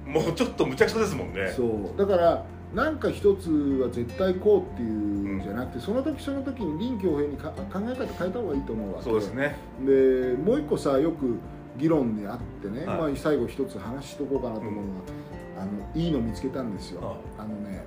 [0.07, 1.53] うん、もうちょっとむちゃくちゃですもんね。
[1.55, 1.99] そう。
[1.99, 3.51] だからなんか一つ
[3.81, 9.57] は絶対こうっていうんじゃなくて、その時その時に臨機応変にか考え方変えた方がいいと思うわけそうですね。
[9.85, 11.39] でもう一個さよく
[11.79, 12.99] 議論であってね、はい。
[12.99, 17.17] まあ、最後一つ話しとこうかなと思うのが、あのいいの見つけたんですよ、はい。
[17.39, 17.85] あのね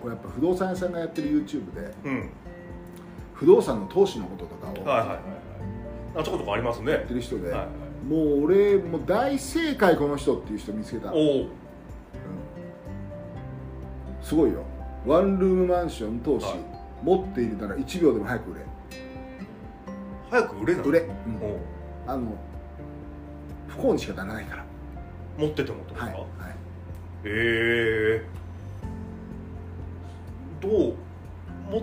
[0.00, 2.30] これやっぱ不動産屋さんがやってる YouTube でうん。
[3.34, 5.20] 不動産の投資のこととかをやはいはいはいはい。
[6.16, 6.94] あちょこちょこありますね。
[6.94, 7.68] ってる人で、はいはい。
[8.08, 11.48] もう俺もう大正解この人っていう人見つけた、うんおお
[14.26, 14.64] すごいよ。
[15.06, 16.56] ワンルームマンション投資、はい。
[17.00, 18.60] 持っているなら1秒でも早く売れ。
[20.30, 21.08] 早く売れない売れ、うん。
[22.08, 22.32] あの
[23.68, 24.64] 不幸にしかならないから。
[25.38, 26.56] 持っててもってことですか、はい、はい、へ
[27.24, 28.22] え
[30.60, 30.72] どう
[31.70, 31.82] 持っ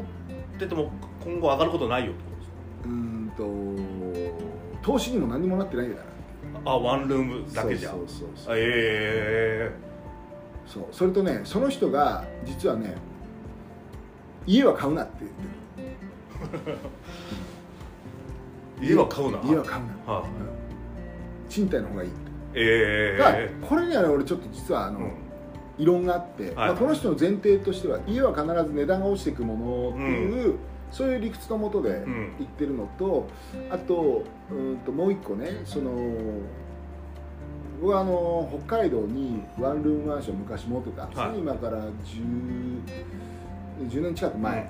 [0.59, 0.91] てても
[1.23, 2.57] 今後上がることないよってことですか？
[2.85, 3.31] うーん
[4.81, 5.95] と投資にも何もなってないか
[6.65, 7.91] らあワンルームだけじゃ。
[7.91, 8.53] そうそうそうそう。
[8.53, 9.71] あえ
[10.66, 12.95] そうそれとねその人が実はね
[14.45, 16.78] 家は買うなって言ってる。
[18.82, 19.39] え 家は買うな？
[19.43, 20.30] 家は買うな、はいうん。
[21.47, 22.09] 賃貸の方がいい
[22.55, 23.51] ええ。
[23.68, 25.11] これにはね俺ちょっと実はあの、うん。
[25.78, 26.55] 異論があって、はい。
[26.55, 30.55] まあ、この人の前提としては家は必ず値段が落ちていくものっていう、
[30.91, 32.34] そういう理屈のもとでうん。
[32.39, 33.28] 言ってるのと、
[33.70, 35.91] あとうんともう一個ねその
[37.84, 41.38] 僕はあの北海道にワンルームマンション昔持ってたはい。
[41.38, 41.91] 今から 10,
[43.89, 44.65] 10年近く前に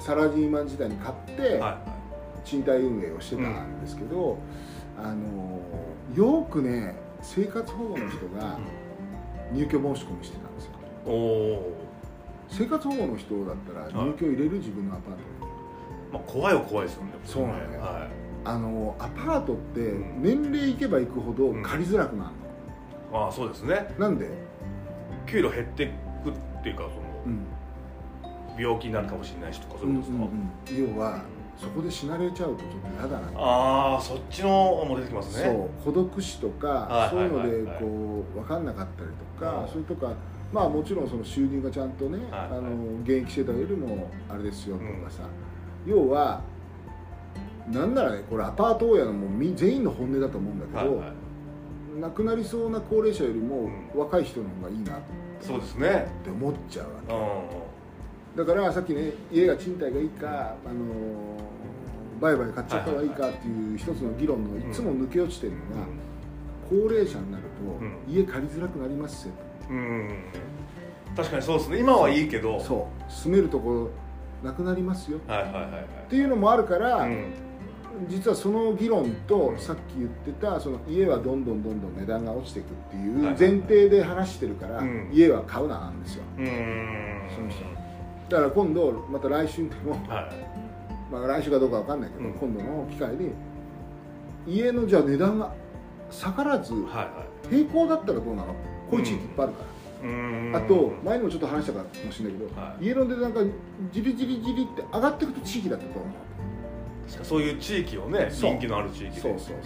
[0.00, 1.80] サラリーマン時代に買っては
[2.44, 4.38] 賃貸運営をしてたんですけど、
[4.96, 5.60] あの
[6.14, 8.56] よくね生活保護の人が
[9.52, 10.72] 入居申し込みしてたんですよ。
[12.50, 15.18] 生活保護の人だったら入居入れる自分のアパート。
[15.18, 15.24] に
[16.12, 17.10] まあ怖いは怖いですよね。
[17.24, 17.80] そうなのよ。
[17.80, 18.06] は
[18.50, 20.22] あのアパートってうん。
[20.22, 22.32] 年齢いけばいくほど借りづらくなるい
[23.12, 23.94] ああそうですね。
[23.98, 24.28] の、なんで、
[25.26, 25.90] 給料減っていく
[26.30, 26.92] っていうかその
[27.26, 27.46] うん。
[28.62, 31.22] 病気になるかもしれないしとかそういうことですか、うんうん要は
[31.58, 33.32] そこで死なれちゃうとちょっと嫌だな。
[33.36, 34.48] ああそっちの
[34.88, 35.44] も出てきますね。
[35.82, 35.92] そう。
[35.92, 37.48] 孤独死とか、はいそういうのではい。
[37.48, 39.68] はいはいこう分かんなかったりとか、うん。
[39.68, 40.12] それとか
[40.52, 42.58] まあもちろんその収入がちゃんとね、はいはい。
[42.58, 45.24] あの現役してたよりもあれですよとかさ、
[45.84, 46.42] 要は
[47.72, 51.12] なんならねこれアパート大家のもうみ全員の本音だと思うんだけど、はいはい。
[52.00, 55.00] 亡くなりそうな高齢者よりもうん若い人の方がいいなっ
[55.40, 56.08] そうですね。
[56.24, 57.00] て思っちゃうわ
[58.34, 58.42] け。
[58.42, 61.38] うだからさっきね家が賃貸がいいか、あの
[62.20, 65.64] 売買買っちゃった方がいいかっていう一つの議論のいつも抜け落ちてるのが、
[66.68, 67.96] 高齢者になると、うん。
[68.08, 69.34] 家借りづらくなりますよ
[69.70, 70.10] ん、うん、
[71.16, 71.78] 確かにそうですね。
[71.78, 72.60] 今はいいけど。
[72.60, 73.12] そう。
[73.12, 73.90] 住めるとこ
[74.42, 75.20] ろなくなりますよ。
[75.26, 75.70] はいはいはいはい。
[75.80, 77.32] っていうのもあるから、うん
[78.08, 85.10] 実はその議論とさっき言ってたその家はどんどんどんどん値段が落ちていくっていうはい前提で話してるから、うん。
[85.12, 86.24] 家は買うななんですよ。
[86.36, 86.46] その
[87.48, 87.64] 人
[88.28, 90.02] だから今度また来週でも、はい。
[91.10, 92.32] まあ、来週かどうかわかんないけど、うん。
[92.34, 93.30] 今度の機会に
[94.46, 95.54] 家のじゃあ値段が
[96.10, 96.72] 下がらず
[97.50, 98.54] 平行だったらどうなの？
[98.90, 99.64] こういう地域いっぱいあるか
[100.52, 102.84] ら、あと前にもちょっと話したかもしれないけど、はい。
[102.86, 103.42] 家の値段が
[103.92, 106.12] じりじりじりって上がっていくと地域だったと思う？
[107.22, 109.20] そういう地域をね人気のある地域で。
[109.20, 109.62] そうそうそうそう。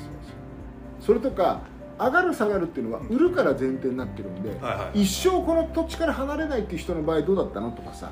[1.00, 1.60] それとか
[1.98, 4.50] 上がる下がるっていうのは売るから前提になってるんで、
[4.94, 7.70] 一生この土地から離れないっていう人の場合どうだったの？
[7.72, 8.10] とかさ、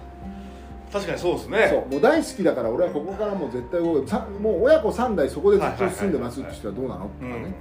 [0.93, 1.69] 確かにそうですね。
[1.71, 1.93] そう。
[1.93, 4.03] もう大好きだから俺はここからもう絶対動
[4.41, 7.05] もう親子3代そこでずっと住んでますって人はどうなの？
[7.05, 7.43] とかうん。
[7.43, 7.55] ね、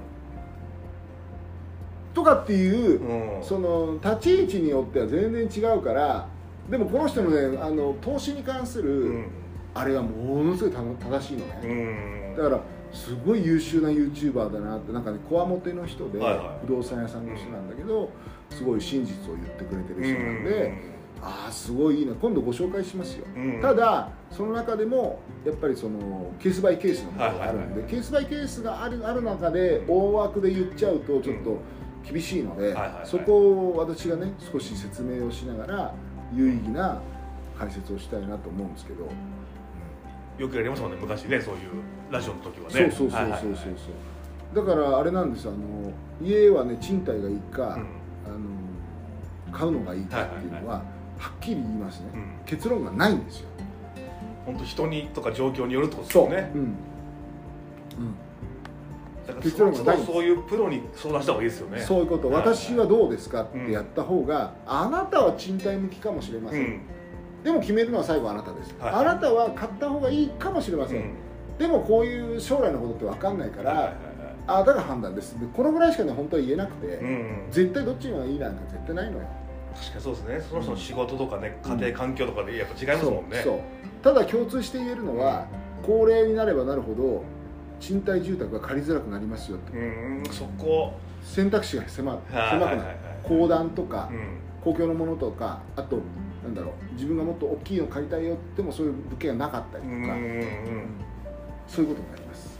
[2.14, 3.00] とかっていう、
[3.38, 3.44] うん。
[3.44, 6.28] その立ち位置によっては全然違うから
[6.68, 9.30] でもこの人のねあの投資に関する、うん
[9.74, 12.36] あれがものすごい正しいのうね、ん。
[12.36, 12.60] だから
[12.92, 16.18] すごい優秀な YouTuber だなってなんかねこわもての人で、
[16.66, 18.10] 不動産屋さんの人なんだけど、
[18.50, 20.74] すごい真実を言ってくれてる人なんで、
[21.22, 22.14] ああすごいいいな。
[22.14, 23.60] 今度ご紹介しますよ、うん。
[23.60, 31.58] ただその中でもやっぱりそのケースバイケースのものがあるんで、ケースバイケースがあるある中で大枠で言っちゃうとちょっと
[32.10, 35.94] 厳しいので、そこを私がね少し説明をしながら
[36.34, 37.00] 有意義な
[37.56, 39.06] 解説をしたいなと思うんですけど、
[40.40, 41.60] よくやりますもんね昔ねそういう
[42.10, 43.56] ラジオの時はそうねそうそうそうそう。
[44.54, 45.56] そうだからあれなんですあの
[46.22, 47.68] 家はね賃貸がいいか、うん。
[47.68, 47.82] あの
[49.52, 50.76] 買うのがいいかっていうのは,、
[51.18, 52.32] はっきり言いますね、うん。
[52.46, 53.48] 結論がないんですよ。
[54.46, 56.50] 本当人にとか状況によるってことですよね。
[56.54, 56.58] う。
[56.58, 56.74] ん、うん。
[59.26, 61.80] だから結そそういうプロに相談した方がいいですよね。
[61.80, 63.70] そういうこと、はい私はどうですかってうん。
[63.70, 66.80] やった方が、あなたは賃貸向きかもしれません
[67.44, 68.94] でも決めるのは最後あなたです、はい。
[68.94, 71.14] あなたは買った方がいいかもしれません、うん。
[71.58, 73.94] でもこういう将来のことって分かんないから、はいはいはい
[74.46, 75.38] あなたが判断です。
[75.38, 77.46] でこのぐらいしかね本当は言えなくて、うんうん。
[77.52, 79.24] 絶対どっちがいいなんか絶対ないのよ。
[79.74, 80.40] 確かにそうですね。
[80.40, 83.44] その人の仕事とかね家庭環境とかでやっぱ違いますもんね。
[84.02, 85.46] ただ共通して言えるのは
[85.86, 87.22] 高齢になればなるほど
[87.78, 89.78] 賃貸住宅が借りづらくなりますよって。
[89.78, 90.94] うんそこ。
[91.22, 92.78] 選択肢が狭狭くなる。
[92.78, 94.40] はい公団とかうん。
[94.64, 96.00] 公共のものとかあと
[96.42, 100.86] なんだろう自分がもっと大きいの借りたいよってもそういう物件がなかったりとか、うんうんうん。
[101.66, 102.58] そういうことになります、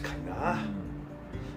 [0.00, 0.58] 確かにな。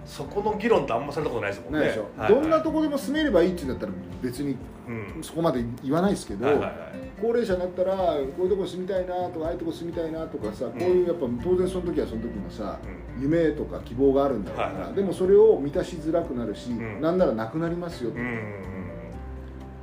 [0.06, 1.80] そこの議論ってあんまされたことないですもんね。
[1.80, 2.42] ないでしょ、はいはい。
[2.42, 4.56] どんなとこでも住めればいいって言うんだったら別に
[4.88, 5.24] うん。
[5.24, 6.74] そこまで言わないですけど、はいはいはい。
[7.22, 12.80] 高齢者になったらこういうとこ住みたいなとかああいうとこ住みたいなとかさ、こういうやっぱ当然その時はその時のさ
[13.20, 14.94] 夢とか希望があるんだろうから、はいはい。
[14.96, 17.02] でもそれを満たしづらくなるし、ん。
[17.02, 18.18] なんならなくなりますようん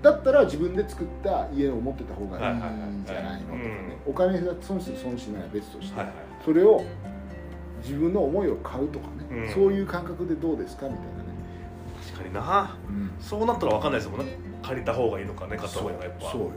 [0.06, 6.00] だったら自分で作った家を持ってた方がいいんじゃないのとかね、うお金が損する損しないは別として、
[6.44, 6.84] それを
[7.82, 9.52] 自分の思いを買うとかね、うん。
[9.52, 11.14] そういう感覚でどうですかみたいなね、
[12.08, 12.76] 確かにな。
[12.88, 13.10] うん。
[13.20, 14.38] そうなったら分かんないですもんね。
[14.62, 16.30] 借りた方がいいのかね買った方がいいのかやっぱ。
[16.30, 16.50] そうよ。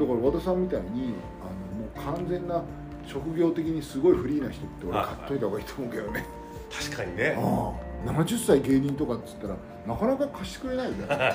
[0.00, 2.62] だから和田さんみたいにあのもう完全な
[3.06, 6.24] 職業的にすごいフリーな人って俺はい買っといた方がいいと思うけどね、
[6.70, 7.36] 確かにね。
[7.36, 9.56] ああ70歳芸人とかっつったら
[9.86, 11.34] なかなか貸してくれないじゃ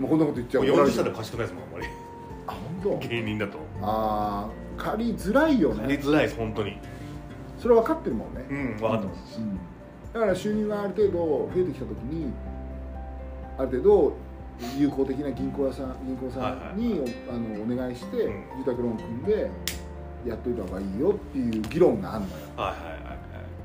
[0.00, 1.04] んこんなこと言っちゃもうう怒られ40ちゃう。
[1.04, 1.86] 歳で貸してくれないですもんあんまり。
[2.46, 2.52] あ
[2.82, 3.08] 本当？
[3.08, 3.58] 芸人だと。
[3.82, 4.48] あ
[4.78, 5.80] あ借りづらいよね。
[5.82, 6.78] 借りづらいです本当に。
[7.58, 9.38] それ分かってるもんね、うん分かってます。
[9.38, 9.58] うん。
[10.12, 12.32] だから収入がある程度増えてきた時に
[13.58, 14.16] ある程度
[14.78, 18.32] 有効的な銀行屋さん銀行さんにお,、あのお願いして、うん。
[18.58, 19.50] 住宅ローン組んで
[20.26, 22.34] やっといた方がいいよっていう議論があるのよ。
[22.56, 23.18] はいはいはいはい。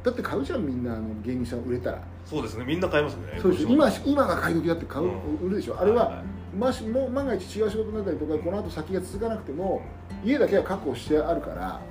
[0.04, 2.66] だって買うじゃんみんなあの芸人さん売れたらそうですね。
[2.66, 3.38] みんな買いますね。
[3.42, 5.48] そうでしょ今今が買い時だって買う、うん。
[5.48, 5.80] 売るでしょ。
[5.80, 9.82] あれは、はいはいもしも万が一違う仕事になったりとかこの後先が続かなくても
[10.24, 11.82] 家だけは確保してあるから。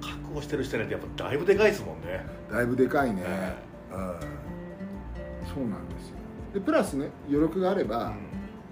[0.00, 2.26] 確保してる人なんてやっぱだいぶでかいですもんね。
[2.50, 3.56] だいぶでかいね、え
[3.92, 3.98] うん。
[5.46, 6.16] そうなんですよ。
[6.54, 8.18] でプラスね余力があれうば、ん。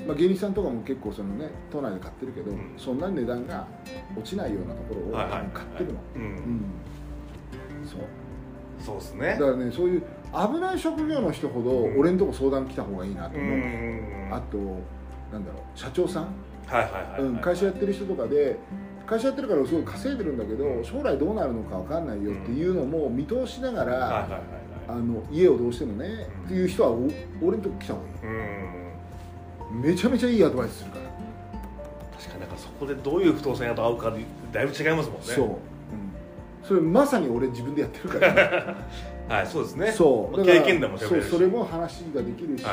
[0.09, 2.75] まあ、芸人さんとかも結構そのね都内で買ってるけど、うん。
[2.77, 3.65] そんな値段が
[4.17, 6.25] 落ちないようなところを買ってるの、ううん。
[6.25, 6.65] ん。
[7.87, 8.01] そう
[8.81, 9.37] そうですね。
[9.39, 10.03] だからねそういう
[10.33, 11.99] 危ない職業の人ほどうん。
[11.99, 14.29] 俺んとこ相談来た方がいいなとうん思う、うん。
[14.31, 14.59] あと
[15.33, 16.35] なんだろう社長さん、
[17.41, 18.57] 会社やってる人とかで
[19.07, 20.85] 会社やってるからすごい稼いでるんだけどうん。
[20.85, 24.43] 将来どうなるのか分かんないよっていうのも見通しながら、
[24.89, 26.47] あの家をどうしてもね、うん。
[26.47, 27.09] っていう人はお
[27.43, 28.11] 俺のとこ来た方がい
[29.73, 29.81] うん。
[29.81, 31.05] いめちゃめちゃいいアドバイスするから、
[32.19, 35.27] 確かになんかそこでどういう不動産屋と会うかでだいぶ違いますもんね。
[35.27, 35.57] そう、うん、
[36.73, 38.77] それまさに俺自分でやってるから、
[39.29, 39.93] はいそうですね。
[39.93, 40.37] そう。
[40.37, 42.65] まあ経験談もそうそれも話ができるし、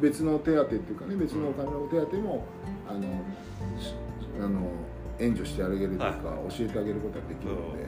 [0.00, 2.44] 別の手当っていうかね別のお金の手当も、
[2.88, 3.00] あの
[3.80, 3.94] し
[4.40, 4.62] あの
[5.20, 6.12] 援助してあげるというか、はい。
[6.52, 7.86] 教えてあげることができるので、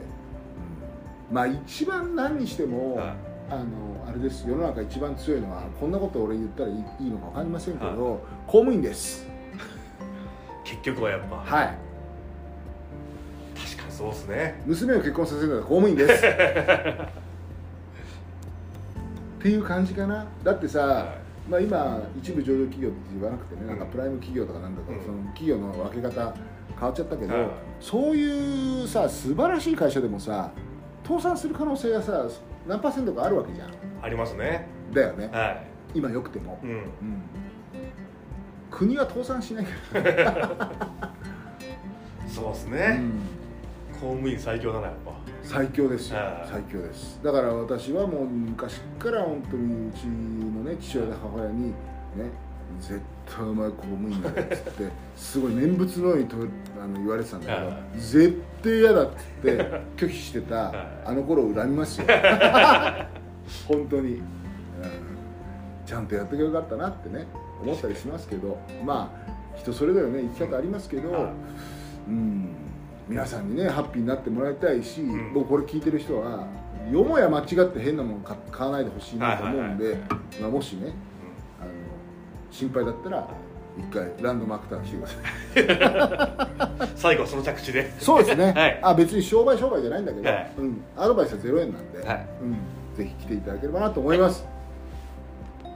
[1.29, 3.07] まあ一番何にしても、はい。
[3.49, 3.65] あの
[4.07, 4.47] あれです。
[4.47, 6.75] 世の中一番強いのはこんなこと俺言ったらいい
[7.09, 8.19] のか分かりませんけど、はい。
[8.47, 9.27] 公務員です。
[10.63, 11.35] 結局はやっぱ。
[11.35, 11.92] はい
[14.03, 14.61] そうですね。
[14.65, 16.25] 娘を結婚させるのは公務員です。
[16.27, 16.27] っ
[19.41, 20.25] ていう感じかな。
[20.43, 21.15] だってさ、は
[21.49, 23.91] まあ、今一部上場企業って言わなくてねなんかうん。
[23.91, 25.01] プライム企業とかなんだか、うん。
[25.01, 26.33] その企業の分け方
[26.69, 27.47] 変わっちゃったけど、はい。
[27.79, 30.51] そういうさ素晴らしい会社でもさ
[31.07, 32.27] 倒産する可能性がさ
[32.67, 33.69] 何パーセントかあるわけじゃん。
[34.01, 34.67] ありますね。
[34.93, 35.29] だよね。
[35.31, 35.61] は
[35.93, 36.71] 今よくても、いうん。
[36.71, 36.83] うん。
[38.69, 39.71] 国は倒産しないか
[42.27, 42.97] そうですら、ね。
[42.99, 43.32] うん
[44.03, 45.13] 公務員最強だなやっぱ。
[45.41, 46.17] 最強ですよ。
[46.17, 47.21] はい最強です。
[47.23, 51.73] だから私はもう昔から本当にうちのね父親と母親にね
[52.81, 56.35] 絶対お前公務員だよっつって すごい念仏のようにと
[56.81, 60.75] あの言われてたんだけどはい絶対嫌だっつって拒否してたはい
[61.05, 62.07] あの頃を恨みますよ。
[63.67, 64.23] 本当に、うん
[65.85, 67.27] ちゃんとやってけばよかったなってね
[67.61, 71.23] 思ったりしますけどまあ人それぞれね生き方ありますけど、はい
[72.07, 72.49] うん、
[73.07, 75.33] 皆さんにねハッピーになってもらいたいし、ん。
[75.33, 76.47] 僕これ聞いてる人は
[76.91, 79.97] よもや間違って変なもの買買わないでほしいなと思うんで、
[80.41, 80.93] まあ、もしね
[81.61, 81.71] あの
[82.51, 83.27] 心配だったら
[83.77, 86.87] 一回ランドマークター来てください。
[86.95, 87.91] 最後はその着地で。
[87.99, 88.79] そうですね、 はい。
[88.81, 90.51] あ別に商売商売じゃないんだけど、はい。
[90.59, 92.25] うん、アドバイスは0円なんで、はい。
[92.41, 92.57] うん、
[92.95, 94.45] ぜひ来ていただければなと思います、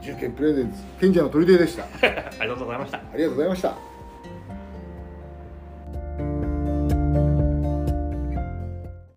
[0.01, 1.85] 重慶プレゼンツ賢者の砦でした。
[2.39, 2.97] ありがとうございました。
[2.97, 3.96] ありがとうございました